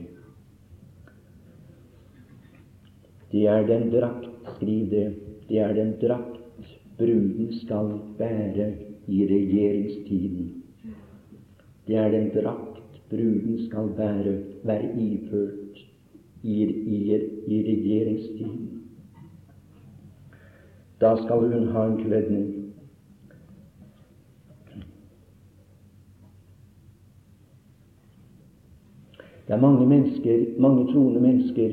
Det 3.32 3.48
er 3.50 3.66
den 3.66 3.90
drakt, 3.96 4.30
skriv 4.60 4.92
det, 4.92 5.08
det 5.50 5.60
er 5.60 5.74
den 5.74 5.94
drakt 6.02 6.40
bruden 6.98 7.54
skal 7.62 8.00
bære 8.18 8.74
i 9.08 9.26
regjeringstiden. 9.26 10.64
Det 11.88 11.96
er 11.96 12.10
den 12.12 12.30
drakt 12.36 13.02
bruden 13.10 13.66
skal 13.66 13.90
bære, 13.98 14.38
være 14.64 15.02
iført 15.02 15.80
i, 16.44 16.64
i, 16.64 17.14
i 17.48 17.64
regjeringstiden. 17.72 18.84
Da 21.02 21.16
skal 21.24 21.36
hun 21.36 21.68
ha 21.68 21.86
en 21.86 21.98
kledning. 22.04 22.56
Det 29.48 29.56
er 29.56 29.62
mange 29.62 29.88
mennesker, 29.88 30.46
mange 30.60 30.94
troende 30.94 31.22
mennesker 31.22 31.70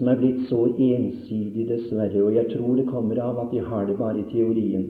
som 0.00 0.08
er 0.08 0.16
blitt 0.16 0.46
så 0.48 0.62
ensidig, 0.80 1.66
dessverre, 1.68 2.22
og 2.24 2.32
jeg 2.32 2.48
tror 2.54 2.78
det 2.78 2.86
kommer 2.88 3.18
av 3.20 3.36
at 3.42 3.50
de 3.52 3.60
har 3.60 3.84
det 3.84 3.98
bare 3.98 4.22
i 4.22 4.28
teorien. 4.30 4.86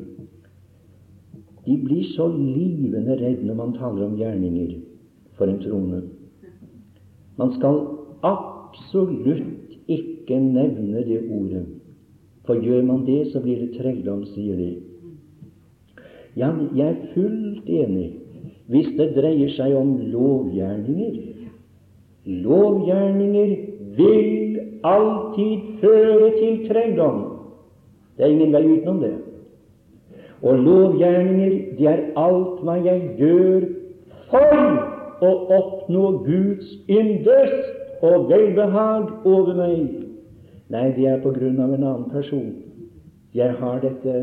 De 1.65 1.75
blir 1.83 2.05
så 2.15 2.29
livende 2.31 3.17
redd 3.19 3.43
når 3.43 3.57
man 3.59 3.75
taler 3.75 4.07
om 4.07 4.15
gjerninger 4.21 4.77
for 5.35 5.51
en 5.51 5.59
trone. 5.65 5.99
Man 7.43 7.51
skal 7.57 7.81
absolutt 8.23 9.75
ikke 9.91 10.39
nevne 10.39 11.03
det 11.09 11.25
ordet. 11.27 11.65
For 12.47 12.63
gjør 12.63 12.87
man 12.87 13.03
det, 13.09 13.33
så 13.33 13.43
blir 13.43 13.65
det 13.65 13.75
trelldom, 13.81 14.23
sier 14.31 14.63
de. 14.63 14.71
Ja, 16.39 16.53
jeg 16.55 16.87
er 16.87 17.03
fullt 17.17 17.67
enig 17.67 18.13
hvis 18.71 18.93
det 18.95 19.09
dreier 19.17 19.51
seg 19.57 19.75
om 19.75 19.97
lovgjerninger. 20.13 21.19
Lovgjerninger 22.47 23.57
vil 23.99 24.50
alltid 24.85 25.81
føre 25.81 26.31
til 26.39 26.63
trengdom. 26.69 27.21
Det 28.17 28.27
er 28.27 28.33
ingen 28.35 28.53
vei 28.53 28.65
utenom 28.69 29.01
det. 29.03 29.15
Og 30.43 30.59
lovgjerninger, 30.59 31.77
det 31.79 31.89
er 31.89 32.07
alt 32.21 32.63
hva 32.65 32.79
jeg 32.85 33.11
gjør 33.21 33.67
for 34.31 35.27
å 35.27 35.31
oppnå 35.57 36.05
Guds 36.25 36.71
yndest 36.89 38.05
og 38.07 38.31
velbehag 38.31 39.27
over 39.29 39.55
meg. 39.59 39.85
Nei, 40.71 40.87
det 40.97 41.07
er 41.11 41.23
på 41.25 41.33
grunn 41.35 41.61
av 41.61 41.75
en 41.75 41.85
annen 41.85 42.11
person. 42.13 42.51
Jeg 43.37 43.55
har 43.61 43.79
dette, 43.83 44.15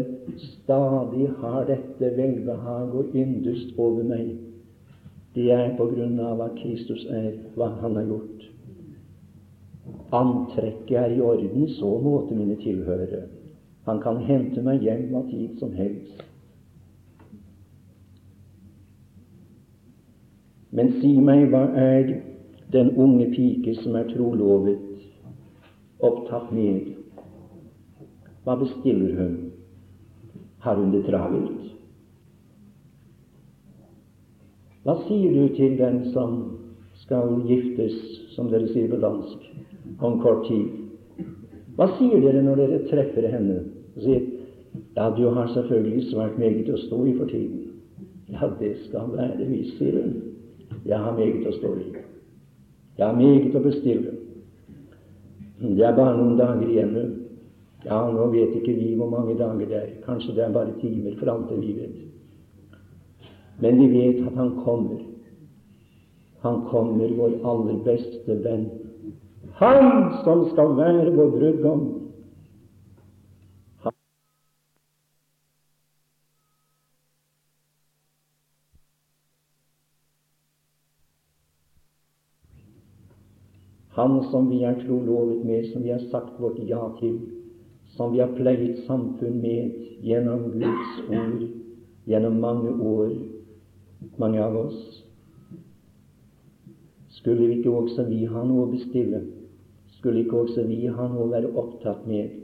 stadig 0.41 1.29
har 1.41 1.67
dette 1.69 2.11
velbehag 2.17 2.95
og 2.97 3.15
yndest 3.15 3.77
over 3.77 4.03
meg. 4.03 4.33
Det 5.35 5.51
er 5.53 5.75
på 5.77 5.85
grunn 5.91 6.17
av 6.19 6.39
hva 6.39 6.49
Kristus 6.57 7.05
er 7.13 7.33
hva 7.55 7.69
Han 7.81 7.95
har 7.99 8.07
gjort. 8.09 8.47
Antrekket 10.11 10.97
er 10.97 11.13
i 11.15 11.21
orden, 11.21 11.63
i 11.63 11.73
så 11.75 11.89
måte 12.03 12.35
mine 12.35 12.55
tilhørere. 12.61 13.25
Han 13.87 13.99
kan 14.03 14.21
hente 14.23 14.63
meg 14.63 14.83
hjem 14.83 15.15
av 15.15 15.29
tid 15.31 15.59
som 15.59 15.71
helst. 15.75 16.23
Men 20.75 20.91
si 20.99 21.13
meg, 21.23 21.47
hva 21.51 21.63
er 21.79 22.11
den 22.71 22.91
unge 22.99 23.29
pike 23.31 23.75
som 23.81 23.95
er 23.95 24.09
trolovet, 24.11 24.83
opptatt 26.03 26.51
med. 26.53 26.93
Hva 28.43 28.57
bestiller 28.59 29.15
hun? 29.17 29.37
Har 30.63 30.75
hun 30.75 30.91
det 30.91 31.05
travelt? 31.07 31.63
Hva 34.83 34.95
sier 35.07 35.33
du 35.35 35.55
til 35.55 35.75
den 35.79 36.03
som 36.13 36.37
skal 37.01 37.41
giftes, 37.47 37.95
som 38.35 38.51
dere 38.51 38.69
sier 38.71 38.91
på 38.91 38.99
dansk, 39.01 39.47
om 39.99 40.19
kort 40.21 40.45
tid? 40.47 41.25
Hva 41.77 41.89
sier 41.97 42.21
dere 42.23 42.41
når 42.45 42.61
dere 42.61 42.83
treffer 42.89 43.27
henne 43.29 43.61
og 43.95 44.01
sier 44.01 44.25
ja, 44.97 45.09
du 45.13 45.27
har 45.33 45.49
selvfølgelig 45.53 46.07
svært 46.11 46.37
meget 46.41 46.69
å 46.73 46.77
stå 46.81 47.03
i 47.05 47.13
for 47.17 47.29
tiden. 47.29 47.63
Ja, 48.33 48.49
det 48.59 48.75
skal 48.87 49.11
være 49.13 49.45
visst, 49.49 49.77
sier 49.77 50.01
hun. 50.01 50.15
Jeg 50.85 50.99
har 51.01 51.13
meget 51.17 51.45
å 51.47 51.53
stå 51.55 51.73
i. 51.77 51.85
Jeg 52.97 53.05
har 53.05 53.17
meget 53.17 53.55
å 53.55 53.61
bestille. 53.61 54.15
Det 55.61 55.85
er 55.85 55.95
bare 55.97 56.17
noen 56.17 56.37
dager 56.37 56.69
igjen 56.69 56.93
nå. 56.93 57.05
Ja, 57.85 57.99
nå 58.11 58.25
vet 58.33 58.55
ikke 58.57 58.73
vi 58.77 58.93
hvor 58.97 59.09
mange 59.09 59.37
dager 59.37 59.69
det 59.69 59.77
er. 59.77 59.91
Kanskje 60.05 60.35
det 60.37 60.43
er 60.47 60.55
bare 60.55 60.73
timer, 60.81 61.15
for 61.19 61.31
alt 61.33 61.49
det 61.51 61.59
vi 61.61 61.75
vet. 61.77 61.95
Men 63.61 63.79
vi 63.81 63.87
vet 63.93 64.25
at 64.27 64.35
Han 64.35 64.51
kommer. 64.65 65.01
Han 66.41 66.61
kommer, 66.69 67.13
vår 67.17 67.39
aller 67.43 67.79
beste 67.85 68.41
venn. 68.43 68.67
Han 69.59 70.13
som 70.23 70.49
skal 70.51 70.75
være 70.77 71.15
vår 71.15 71.31
brudgom. 71.33 71.85
Han 83.97 84.19
som 84.29 84.49
vi 84.51 84.61
er 84.61 84.77
trolovet 84.83 85.45
med, 85.45 85.71
som 85.71 85.83
vi 85.83 85.89
har 85.89 86.03
sagt 86.11 86.37
vårt 86.37 86.59
ja 86.69 86.83
til, 86.99 87.17
som 87.95 88.13
vi 88.13 88.21
har 88.21 88.35
pleiet 88.37 88.83
samfunn 88.85 89.39
med 89.41 89.73
gjennom 90.05 90.51
Guds 90.53 90.99
ord 91.09 91.47
gjennom 92.05 92.37
mange 92.39 92.75
år, 92.77 93.09
mange 94.21 94.43
av 94.43 94.55
oss. 94.55 95.01
Skulle 97.17 97.47
vi 97.47 97.57
ikke 97.57 97.73
også 97.73 98.05
vi 98.05 98.21
ha 98.29 98.45
noe 98.45 98.67
å 98.67 98.71
bestille? 98.71 99.25
Skulle 100.07 100.19
ikke 100.23 100.37
også 100.39 100.63
vi 100.63 100.85
ha 100.87 101.05
noe 101.11 101.25
å 101.25 101.31
være 101.33 101.49
opptatt 101.59 102.05
med? 102.07 102.35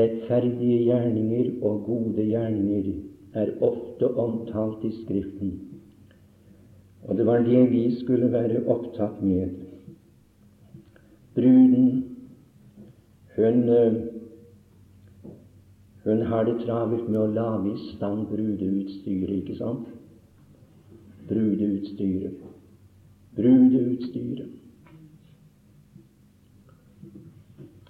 Rettferdige 0.00 0.80
gjerninger 0.88 1.52
og 1.62 1.84
gode 1.86 2.24
gjerninger 2.26 2.88
er 3.38 3.52
ofte 3.62 4.08
omtalt 4.18 4.82
i 4.82 4.90
Skriften. 4.96 5.52
Og 7.06 7.20
det 7.20 7.28
var 7.30 7.46
det 7.46 7.62
vi 7.70 7.84
skulle 8.00 8.32
være 8.34 8.64
opptatt 8.66 9.22
med. 9.22 9.54
Bruden, 11.38 11.88
hun, 13.38 13.62
Hun 16.02 16.26
har 16.32 16.50
det 16.50 16.58
travelt 16.66 17.06
med 17.06 17.20
å 17.20 17.32
lage 17.38 17.76
i 17.76 17.90
stand 17.94 18.26
brudeutstyret, 18.26 19.36
ikke 19.38 19.60
sant? 19.62 19.86
Brudeutstyret. 21.30 22.46
Brudeutstyret. 23.38 24.57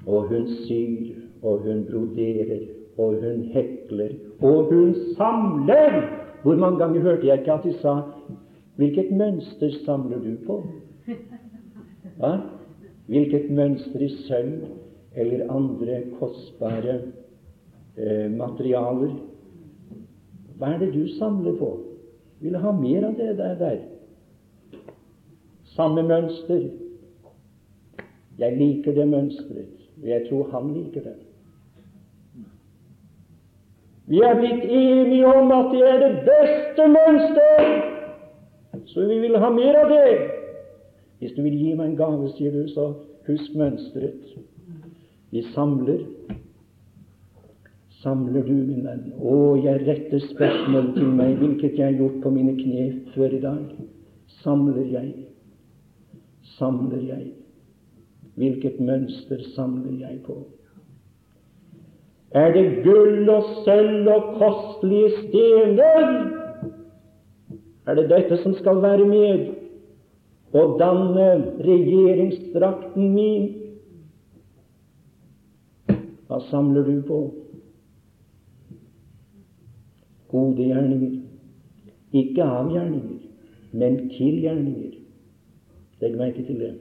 Og 0.08 0.28
hun 0.28 0.46
syr, 0.64 1.14
og 1.42 1.58
hun 1.66 1.84
broderer, 1.90 2.64
og 2.98 3.20
hun 3.22 3.42
hekler, 3.52 4.14
og 4.40 4.64
hun 4.72 4.94
samler! 5.16 6.00
Hvor 6.42 6.56
mange 6.56 6.78
ganger 6.78 7.00
hørte 7.00 7.26
jeg 7.26 7.38
ikke 7.38 7.52
at 7.52 7.64
de 7.64 7.72
sa 7.72 8.00
'Hvilket 8.76 9.10
mønster 9.10 9.70
samler 9.84 10.18
du 10.18 10.36
på?' 10.46 10.66
Ja? 12.22 12.38
Hvilket 13.06 13.50
mønster 13.50 14.00
i 14.00 14.08
sølv 14.08 14.66
eller 15.16 15.52
andre 15.52 16.02
kostbare 16.18 17.00
eh, 17.96 18.30
materialer? 18.30 19.14
Hva 20.58 20.66
er 20.66 20.78
det 20.78 20.94
du 20.94 21.06
samler 21.18 21.56
på? 21.58 21.70
Vil 22.40 22.56
ha 22.56 22.72
mer 22.72 23.06
av 23.06 23.14
det 23.18 23.38
der. 23.38 23.54
der. 23.58 23.78
Samme 25.64 26.02
mønster. 26.02 26.68
Jeg 28.38 28.56
liker 28.56 28.94
det 28.94 29.08
mønsteret. 29.08 29.77
Jeg 30.04 30.28
tror 30.28 30.48
han 30.52 30.72
liker 30.74 31.02
det. 31.08 31.16
Vi 34.08 34.20
er 34.24 34.38
blitt 34.38 34.64
enige 34.64 35.26
om 35.26 35.50
at 35.52 35.72
det 35.74 35.84
er 35.84 35.98
det 36.00 36.12
beste 36.24 36.86
mønster, 36.88 37.66
så 38.86 39.04
vi 39.04 39.18
vil 39.20 39.36
ha 39.36 39.50
mer 39.52 39.76
av 39.82 39.90
det. 39.92 40.12
Hvis 41.18 41.34
du 41.36 41.42
vil 41.42 41.58
gi 41.58 41.74
meg 41.74 41.90
en 41.90 41.98
gave, 41.98 42.30
sier 42.38 42.54
du, 42.54 42.62
så 42.72 42.92
husk 43.26 43.56
mønsteret. 43.58 44.38
Vi 45.34 45.42
samler. 45.52 46.06
Samler 47.98 48.46
du, 48.46 48.54
min 48.54 48.84
venn? 48.86 49.08
Å, 49.18 49.34
jeg 49.60 49.82
retter 49.84 50.22
spørsmål 50.30 50.92
til 50.94 51.10
meg, 51.18 51.34
hvilket 51.40 51.76
jeg 51.76 51.90
har 51.90 51.98
gjort 51.98 52.20
på 52.22 52.32
mine 52.32 52.54
kne 52.56 52.86
før 53.16 53.34
i 53.34 53.42
dag. 53.42 53.64
Samler 54.40 54.86
jeg? 54.94 55.10
Samler 56.56 57.02
jeg? 57.02 57.26
Hvilket 58.38 58.78
mønster 58.80 59.42
samler 59.54 59.98
jeg 59.98 60.20
på? 60.26 60.36
Er 62.30 62.52
det 62.52 62.84
gull 62.84 63.28
og 63.32 63.46
sølv 63.64 64.08
og 64.12 64.34
kostelige 64.38 65.10
stener? 65.22 66.10
Er 67.88 67.96
det 67.96 68.10
dette 68.10 68.36
som 68.42 68.54
skal 68.54 68.82
være 68.84 69.06
med 69.08 69.46
og 70.52 70.76
danne 70.80 71.28
regjeringsdrakten 71.64 73.14
min? 73.14 73.48
Hva 76.28 76.42
samler 76.50 76.84
du 76.84 77.00
på? 77.08 77.20
Gode 80.28 80.68
gjerninger. 80.68 81.16
Ikke 82.12 82.44
av 82.44 82.68
gjerninger, 82.72 83.24
men 83.72 83.96
til 84.12 84.42
gjerninger. 84.44 84.92
Legg 86.00 86.20
merke 86.20 86.44
til 86.44 86.60
det. 86.60 86.74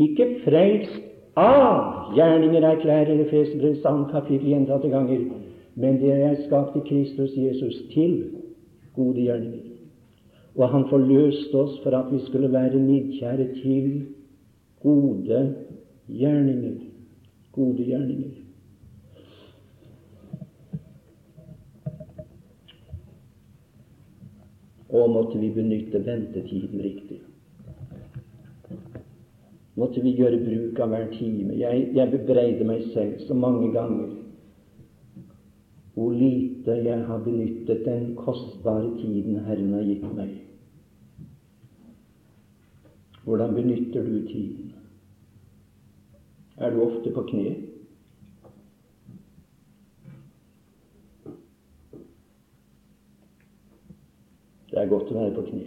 Ikke 0.00 0.26
frelst 0.44 1.00
av 1.36 2.14
gjerninger, 2.16 2.64
erklærer 2.64 3.18
Efeserbrevets 3.26 3.84
andre 3.88 4.08
kapittel 4.12 4.52
gjentatte 4.54 4.88
ganger, 4.92 5.26
men 5.74 5.98
det 6.00 6.12
er 6.16 6.38
skapt 6.46 6.78
i 6.80 6.84
Kristus 6.88 7.34
Jesus 7.36 7.76
til 7.92 8.14
gode 8.96 9.20
gjerninger. 9.20 9.68
Og 10.56 10.68
Han 10.68 10.84
forløste 10.88 11.54
oss 11.56 11.78
for 11.84 11.96
at 11.96 12.12
vi 12.12 12.20
skulle 12.26 12.52
være 12.52 12.80
nidkjære 12.80 13.48
til 13.62 14.06
gode 14.82 15.42
gjerninger. 16.08 16.78
Gode 17.52 17.84
gjerninger. 17.84 18.38
Og 24.92 25.10
måtte 25.10 25.38
vi 25.40 25.48
benytte 25.48 26.00
ventetiden 26.06 26.80
riktig 26.84 27.20
måtte 29.74 30.02
vi 30.04 30.14
gjøre 30.16 30.42
bruk 30.44 30.80
av 30.84 30.92
hver 30.92 31.08
time. 31.14 31.56
Jeg, 31.56 31.88
jeg 31.96 32.12
bebreider 32.12 32.68
meg 32.68 32.84
selv 32.92 33.22
så 33.26 33.36
mange 33.36 33.72
ganger 33.74 34.18
hvor 35.92 36.14
lite 36.16 36.72
jeg 36.86 37.02
har 37.04 37.18
benyttet 37.20 37.84
den 37.84 38.14
kostbare 38.16 38.94
tiden 38.96 39.42
Herren 39.44 39.74
har 39.76 39.84
gitt 39.84 40.06
meg. 40.16 40.30
Hvordan 43.26 43.54
benytter 43.54 44.06
du 44.06 44.22
tiden? 44.26 44.72
Er 46.56 46.72
du 46.72 46.80
ofte 46.80 47.12
på 47.12 47.26
kne? 47.28 47.52
Det 54.72 54.80
er 54.80 54.88
godt 54.88 55.12
å 55.12 55.20
være 55.20 55.36
på 55.36 55.48
kne. 55.50 55.64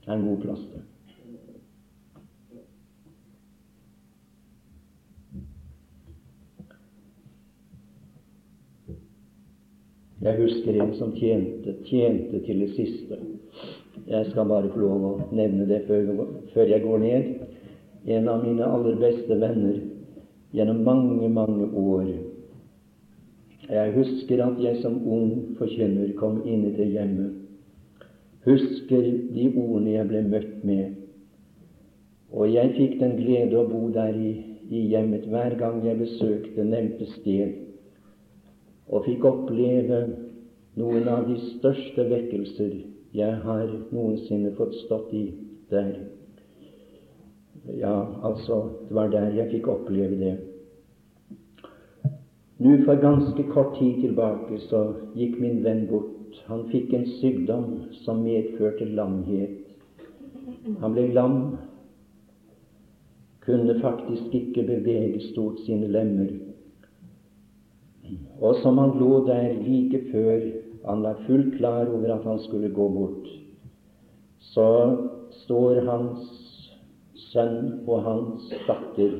Det 0.00 0.08
er 0.08 0.16
en 0.16 0.28
god 0.30 0.44
plass, 0.46 0.68
det. 0.72 0.87
Jeg 10.18 10.34
husker 10.34 10.80
en 10.82 10.94
som 10.98 11.12
tjente, 11.14 11.76
tjente 11.86 12.40
til 12.42 12.64
det 12.64 12.72
siste. 12.74 13.18
Jeg 14.08 14.26
skal 14.32 14.48
bare 14.50 14.70
få 14.72 14.80
lov 14.82 15.04
å 15.06 15.12
nevne 15.30 15.66
det 15.68 15.84
før, 15.86 16.64
jeg 16.66 16.82
går 16.82 16.98
ned. 17.04 17.28
En 18.08 18.26
av 18.30 18.42
mine 18.42 18.66
aller 18.66 18.96
beste 18.98 19.36
venner 19.38 19.76
gjennom 20.56 20.80
mange, 20.82 21.28
mange 21.28 21.68
år. 21.70 22.08
Jeg 23.68 23.94
husker 23.94 24.42
at 24.42 24.58
jeg 24.64 24.80
som 24.82 24.96
ung 25.06 25.54
forkynner 25.58 26.10
kom 26.18 26.40
inn 26.48 26.66
i 26.66 26.74
det 26.74 26.88
hjemmet. 26.96 27.36
Husker 28.48 29.06
de 29.36 29.46
ordene 29.52 29.94
jeg 29.98 30.08
ble 30.08 30.24
møtt 30.32 30.66
med. 30.66 30.98
Og 32.32 32.50
jeg 32.50 32.74
fikk 32.74 32.98
den 33.04 33.14
glede 33.20 33.60
å 33.60 33.68
bo 33.70 33.86
der 33.94 34.18
i, 34.18 34.34
i 34.66 34.86
hjemmet 34.90 35.30
hver 35.30 35.54
gang 35.60 35.82
jeg 35.86 36.00
besøkte 36.00 36.64
nevnte 36.64 37.06
sted 37.20 37.67
og 38.88 39.04
fikk 39.04 39.24
oppleve 39.28 40.02
noen 40.78 41.08
av 41.10 41.26
de 41.28 41.36
største 41.56 42.06
vekkelser 42.10 42.76
jeg 43.16 43.40
har 43.44 43.66
noensinne 43.92 44.52
fått 44.56 44.76
stått 44.84 45.12
i 45.16 45.24
der. 45.72 45.94
Ja, 47.76 47.94
altså, 48.24 48.62
det 48.88 48.96
var 48.96 49.10
der 49.12 49.34
jeg 49.36 49.50
fikk 49.52 49.68
oppleve 49.68 50.16
det. 50.20 50.36
Nå 52.58 52.76
For 52.84 52.98
ganske 52.98 53.42
kort 53.52 53.76
tid 53.78 54.00
tilbake 54.02 54.58
så 54.66 54.80
gikk 55.14 55.38
min 55.40 55.62
venn 55.64 55.86
bort. 55.90 56.40
Han 56.48 56.66
fikk 56.72 56.92
en 56.96 57.06
sykdom 57.20 57.68
som 58.04 58.24
medførte 58.24 58.88
lamhet. 58.98 59.60
Han 60.80 60.92
ble 60.92 61.06
lam, 61.14 61.38
kunne 63.46 63.78
faktisk 63.80 64.34
ikke 64.34 64.66
bevege 64.66 65.22
stort 65.30 65.60
sine 65.66 65.88
lemmer. 65.88 66.47
Og 68.40 68.60
som 68.62 68.78
han 68.78 68.96
lå 68.98 69.24
der 69.26 69.52
like 69.62 70.00
før 70.12 70.40
han 70.88 71.02
var 71.02 71.22
fullt 71.26 71.56
klar 71.58 71.88
over 71.90 72.14
at 72.14 72.24
han 72.24 72.38
skulle 72.38 72.70
gå 72.74 72.88
bort, 72.88 73.26
så 74.38 74.68
står 75.44 75.82
hans 75.88 76.28
sønn 77.28 77.82
og 77.86 78.02
hans 78.06 78.52
datter. 78.68 79.18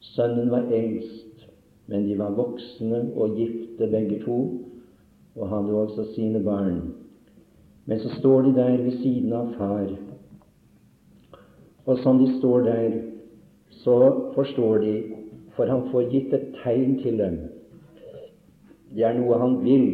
Sønnen 0.00 0.50
var 0.50 0.70
eldst, 0.72 1.44
men 1.90 2.06
de 2.08 2.16
var 2.18 2.36
voksne 2.38 3.02
og 3.16 3.36
gifte 3.36 3.90
begge 3.90 4.22
to, 4.24 4.38
og 5.36 5.50
hadde 5.50 5.76
også 5.82 6.06
sine 6.14 6.40
barn. 6.44 6.94
Men 7.86 8.00
så 8.00 8.08
står 8.18 8.42
de 8.48 8.54
der 8.54 8.76
ved 8.78 8.98
siden 9.02 9.32
av 9.36 9.52
far, 9.58 9.90
og 11.86 11.98
som 11.98 12.20
de 12.20 12.28
står 12.38 12.66
der, 12.68 12.98
så 13.82 13.96
forstår 14.34 14.78
de, 14.84 14.94
for 15.56 15.66
han 15.66 15.88
får 15.90 16.10
gitt 16.12 16.34
et 16.36 16.52
tegn 16.62 16.98
til 17.02 17.18
dem 17.18 17.38
det 18.94 19.04
er 19.06 19.18
noe 19.18 19.38
han 19.38 19.56
vil. 19.64 19.88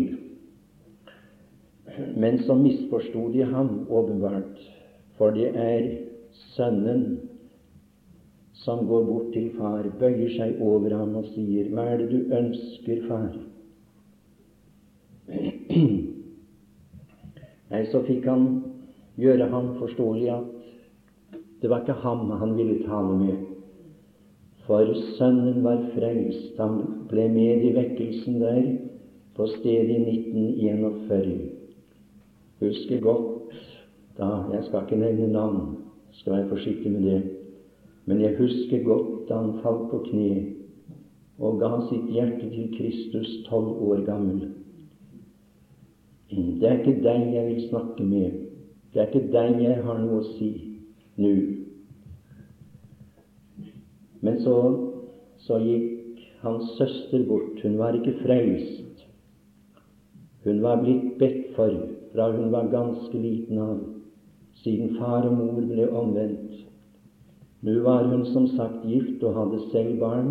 Men 2.17 2.39
så 2.45 2.55
misforsto 2.59 3.29
de 3.33 3.45
ham 3.49 3.87
åpenbart, 3.89 4.59
for 5.17 5.31
det 5.37 5.53
er 5.57 5.89
sønnen 6.55 7.21
som 8.67 8.87
går 8.89 9.05
bort 9.07 9.33
til 9.33 9.51
far, 9.57 9.87
bøyer 10.01 10.33
seg 10.37 10.61
over 10.65 10.91
ham 10.97 11.17
og 11.17 11.25
sier, 11.35 11.69
'Hva 11.71 11.85
er 11.93 11.97
det 11.99 12.11
du 12.11 12.35
ønsker, 12.35 13.03
far?' 13.09 13.39
Nei, 17.71 17.83
så 17.91 18.03
fikk 18.07 18.25
han 18.31 18.63
gjøre 19.19 19.49
ham 19.51 19.75
forståelig 19.81 20.29
at 20.31 20.45
det 21.63 21.71
var 21.71 21.81
ikke 21.83 22.01
ham 22.05 22.31
han 22.31 22.57
ville 22.57 22.85
tale 22.87 23.17
med. 23.19 23.56
For 24.67 24.95
sønnen 25.19 25.63
var 25.65 25.79
frelst. 25.95 26.57
Han 26.59 27.07
ble 27.11 27.29
med 27.31 27.63
i 27.63 27.73
vekkelsen 27.77 28.41
der 28.43 28.63
på 29.37 29.47
stedet 29.47 29.95
i 29.95 30.01
1941. 30.03 31.37
Husker 32.61 33.01
godt 33.01 33.33
da 34.19 34.25
Jeg 34.53 34.65
skal 34.65 34.87
ikke 34.87 34.97
nevne 34.97 35.33
navn, 35.33 35.77
skal 36.13 36.33
være 36.33 36.49
forsiktig 36.49 36.93
med 36.93 37.03
det. 37.03 37.23
Men 38.07 38.21
jeg 38.21 38.37
husker 38.39 38.83
godt 38.83 39.29
da 39.29 39.35
han 39.35 39.59
falt 39.63 39.91
på 39.91 40.03
kne 40.11 40.31
og 41.39 41.59
ga 41.61 41.69
sitt 41.91 42.09
hjerte 42.15 42.49
til 42.49 42.71
Kristus 42.79 43.29
tolv 43.49 43.77
år 43.91 44.05
gammel. 44.07 44.49
Det 46.31 46.65
er 46.65 46.79
ikke 46.81 47.03
deg 47.05 47.35
jeg 47.35 47.47
vil 47.47 47.69
snakke 47.69 48.05
med. 48.05 48.31
Det 48.95 49.03
er 49.03 49.07
ikke 49.13 49.33
deg 49.33 49.61
jeg 49.63 49.85
har 49.85 50.01
noe 50.01 50.23
å 50.23 50.29
si 50.33 50.51
nå. 51.21 51.35
Men 54.21 54.41
så, 54.45 54.57
så 55.45 55.59
gikk 55.61 56.23
hans 56.41 56.71
søster 56.79 57.27
bort. 57.29 57.61
Hun 57.63 57.79
var 57.79 57.99
ikke 57.99 58.19
frelst. 58.23 59.07
Hun 60.47 60.63
var 60.63 60.83
blitt 60.83 61.19
bedt 61.19 61.55
for 61.57 61.75
fra 62.17 62.31
hun 62.33 62.53
var 62.53 62.71
ganske 62.73 63.19
liten 63.19 63.59
av, 63.59 63.81
siden 64.63 64.95
far 64.97 65.27
og 65.29 65.35
mor 65.37 65.65
ble 65.69 65.89
omvendt. 65.91 66.63
Nå 67.67 67.81
var 67.85 68.07
hun 68.09 68.25
som 68.31 68.47
sagt 68.55 68.87
gift 68.89 69.25
og 69.27 69.35
hadde 69.37 69.61
selv 69.73 69.99
barn, 70.01 70.31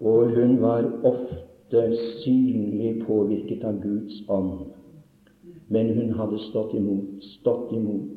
og 0.00 0.32
hun 0.36 0.60
var 0.62 0.88
ofte 1.04 1.82
synlig 2.22 2.94
påvirket 3.04 3.64
av 3.64 3.80
Guds 3.82 4.22
ånd. 4.28 4.70
Men 5.68 5.92
hun 5.98 6.14
hadde 6.16 6.38
stått 6.46 6.72
imot, 6.78 7.24
stått 7.40 7.72
imot, 7.76 8.12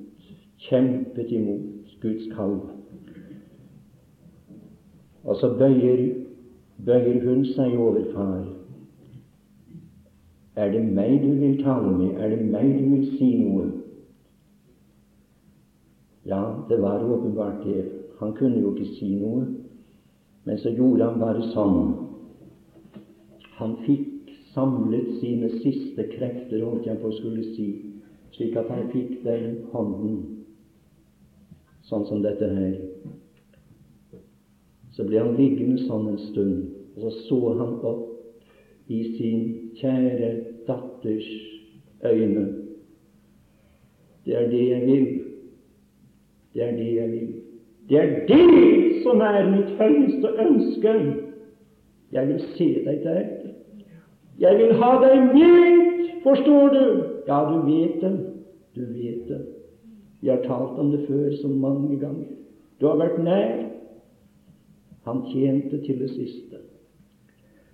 kjempet 0.69 1.31
imot 1.35 1.95
Guds 2.03 2.27
kall. 2.35 2.59
Og 5.23 5.35
så 5.35 5.51
bøyer, 5.59 6.01
bøyer 6.85 7.23
hun 7.25 7.45
seg 7.45 7.75
over 7.77 8.05
far. 8.13 8.45
Er 10.55 10.71
det 10.71 10.83
meg 10.83 11.21
du 11.23 11.31
vil 11.39 11.63
tale 11.63 11.91
med? 11.97 12.17
Er 12.19 12.35
det 12.35 12.45
meg 12.51 12.67
du 12.79 12.89
vil 12.95 13.05
si 13.17 13.29
noe? 13.39 13.69
Ja, 16.27 16.41
det 16.69 16.81
var 16.81 17.03
åpenbart 17.03 17.63
det. 17.65 17.85
Han 18.19 18.33
kunne 18.35 18.59
jo 18.59 18.75
ikke 18.75 18.95
si 18.97 19.13
noe. 19.15 19.45
Men 20.43 20.57
så 20.57 20.71
gjorde 20.75 21.07
han 21.07 21.19
bare 21.21 21.45
sånn. 21.53 21.93
Han 23.59 23.75
fikk 23.85 24.33
samlet 24.53 25.19
sine 25.19 25.49
siste 25.59 26.05
krefter, 26.15 26.63
holdt 26.63 26.87
jeg 26.87 26.99
på 27.01 27.11
å 27.11 27.17
skulle 27.17 27.43
si, 27.53 27.67
slik 28.35 28.55
at 28.59 28.69
han 28.71 28.87
fikk 28.93 29.19
den 29.25 29.65
hånden, 29.73 30.19
sånn 31.87 32.07
som 32.09 32.23
dette 32.23 32.49
her. 32.55 32.77
Så 34.99 35.05
ble 35.07 35.21
han 35.21 35.37
liggende 35.37 35.77
sånn 35.87 36.09
en 36.11 36.17
stund, 36.19 36.55
og 36.97 37.05
så 37.05 37.09
så 37.23 37.37
han 37.55 37.75
opp 37.87 38.89
i 38.91 38.97
sin 39.15 39.43
kjære 39.79 40.31
datters 40.67 41.29
øyne. 42.03 42.43
Det 44.25 44.35
er 44.35 44.49
det 44.51 44.65
jeg 44.65 44.81
vil. 44.89 45.05
Det 46.51 46.65
er 46.65 46.75
det 46.81 46.89
jeg 46.97 47.13
vil. 47.13 47.29
Det 47.87 48.01
er 48.01 48.11
det 48.27 48.99
som 49.05 49.23
er 49.23 49.47
mitt 49.53 49.71
høyeste 49.79 50.33
ønske. 50.43 50.97
Jeg 52.11 52.31
vil 52.33 52.43
se 52.57 52.69
deg 52.89 52.99
der. 53.07 53.23
Jeg 54.43 54.59
vil 54.59 54.75
ha 54.83 54.91
deg 55.05 55.31
med, 55.31 56.05
forstår 56.27 56.75
du? 56.75 56.83
Ja, 57.31 57.39
du 57.47 57.63
vet 57.71 58.03
det. 58.03 58.13
Du 58.75 58.83
vet 58.83 59.31
det. 59.31 59.41
Vi 60.19 60.27
har 60.27 60.43
talt 60.43 60.75
om 60.75 60.91
det 60.91 61.05
før 61.07 61.31
så 61.39 61.47
mange 61.47 61.95
ganger. 62.03 62.27
Du 62.83 62.91
har 62.91 62.99
vært 62.99 63.23
nær. 63.23 63.68
Han 65.09 65.23
tjente 65.31 65.79
til 65.81 65.99
det 65.99 66.09
siste. 66.09 66.59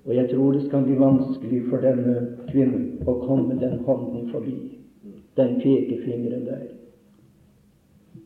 Og 0.06 0.16
jeg 0.16 0.30
tror 0.30 0.54
det 0.54 0.66
skal 0.68 0.86
bli 0.86 0.96
vanskelig 1.00 1.64
for 1.68 1.84
denne 1.84 2.14
kvinnen 2.48 3.02
å 3.10 3.18
komme 3.26 3.58
den 3.60 3.82
hånden 3.84 4.30
forbi, 4.32 4.56
den 5.36 5.58
pekefingeren 5.60 6.46
der. 6.48 6.66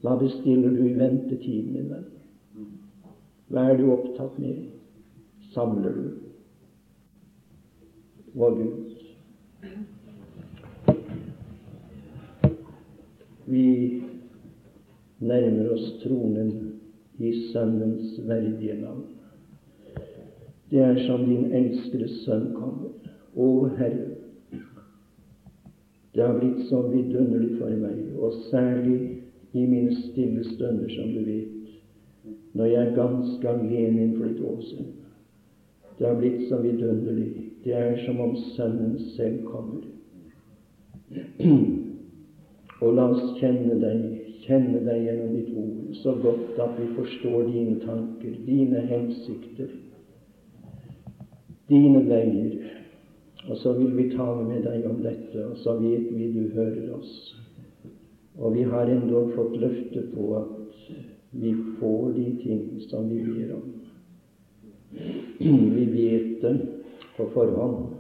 Hva 0.03 0.13
bestiller 0.19 0.75
du 0.75 0.83
i 0.85 0.93
ventetiden, 0.99 1.73
min 1.73 1.89
venn? 1.89 2.05
Hva 3.49 3.65
er 3.71 3.79
du 3.79 3.87
opptatt 3.95 4.37
med? 4.37 4.67
Samler 5.55 5.95
du? 5.97 6.09
Vår 8.37 8.59
Gud. 8.59 8.95
Vi 13.49 13.65
nærmer 15.17 15.73
oss 15.73 15.95
tronen 16.03 16.78
i 17.19 17.33
Sønnens 17.51 18.19
verdige 18.27 18.81
navn. 18.81 19.05
Det 20.71 20.79
er 20.79 20.99
som 21.07 21.25
din 21.25 21.51
elskede 21.53 22.07
sønn 22.21 22.51
kommer. 22.53 22.93
Å 23.35 23.47
Herre, 23.77 24.09
det 26.15 26.25
har 26.25 26.37
blitt 26.39 26.65
så 26.69 26.81
vidunderlig 26.89 27.57
for 27.59 27.73
meg, 27.79 27.97
og 28.19 28.33
særlig 28.49 28.99
i 29.53 29.65
mine 29.65 29.95
stille 29.95 30.43
stunder, 30.43 30.89
som 30.93 31.13
du 31.13 31.21
vet, 31.25 32.33
når 32.53 32.65
jeg 32.65 32.87
er 32.87 32.95
ganske 32.95 33.49
alene 33.49 34.03
innenfor 34.03 34.25
ditt 34.31 34.41
åsyn. 34.45 34.89
Det 35.99 36.07
har 36.07 36.17
blitt 36.19 36.47
så 36.49 36.57
vidunderlig. 36.63 37.29
Det 37.63 37.73
er 37.75 37.97
som 38.05 38.19
om 38.23 38.35
Sønnen 38.55 38.99
selv 39.15 39.43
kommer. 39.43 39.81
Og 42.81 42.93
la 42.95 43.09
oss 43.11 43.33
kjenne 43.39 43.75
deg, 43.81 44.18
kjenne 44.49 44.81
deg 44.81 45.05
gjennom 45.05 45.35
ditt 45.37 45.53
ord 45.61 45.97
så 46.01 46.15
godt 46.23 46.57
at 46.63 46.75
vi 46.79 46.87
forstår 46.97 47.47
dine 47.51 47.77
tanker, 47.83 48.33
dine 48.47 48.81
hensikter, 48.89 49.69
dine 51.69 52.03
veier. 52.09 52.55
Og 53.49 53.57
så 53.57 53.73
vil 53.77 53.93
vi 53.97 54.09
tale 54.11 54.43
med 54.45 54.65
deg 54.67 54.85
om 54.89 54.99
dette, 55.05 55.45
og 55.45 55.57
så 55.61 55.77
vet 55.79 56.09
vi 56.13 56.31
du 56.33 56.49
hører 56.53 56.89
oss. 56.97 57.13
Og 58.39 58.55
vi 58.55 58.65
har 58.67 58.89
endog 58.91 59.33
fått 59.35 59.55
løfte 59.61 60.03
på 60.13 60.27
at 60.39 60.57
vi 61.39 61.53
får 61.79 62.11
de 62.17 62.27
ting 62.41 62.61
som 62.89 63.09
vi 63.09 63.21
ber 63.25 63.55
om. 63.57 63.65
Vi 65.39 65.85
vet 65.93 66.41
det 66.41 66.55
på 67.17 67.29
forhånd. 67.33 67.95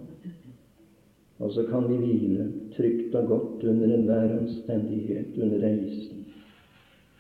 Og 1.39 1.51
så 1.55 1.63
kan 1.69 1.85
vi 1.87 1.99
hvile 2.01 2.49
trygt 2.75 3.15
og 3.15 3.27
godt 3.27 3.67
under 3.71 3.93
enhver 3.95 4.33
omstendighet 4.41 5.37
under 5.39 5.61
reisen. 5.63 6.18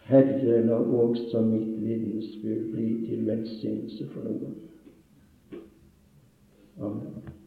Herre, 0.09 0.61
la 0.65 0.73
også 0.73 1.41
mitt 1.45 1.75
vitnesbyrd 1.83 2.71
bli 2.71 2.87
til 3.05 3.27
velsignelse 3.27 4.07
for 4.13 4.25
noen. 4.25 4.55
Amen. 6.79 7.38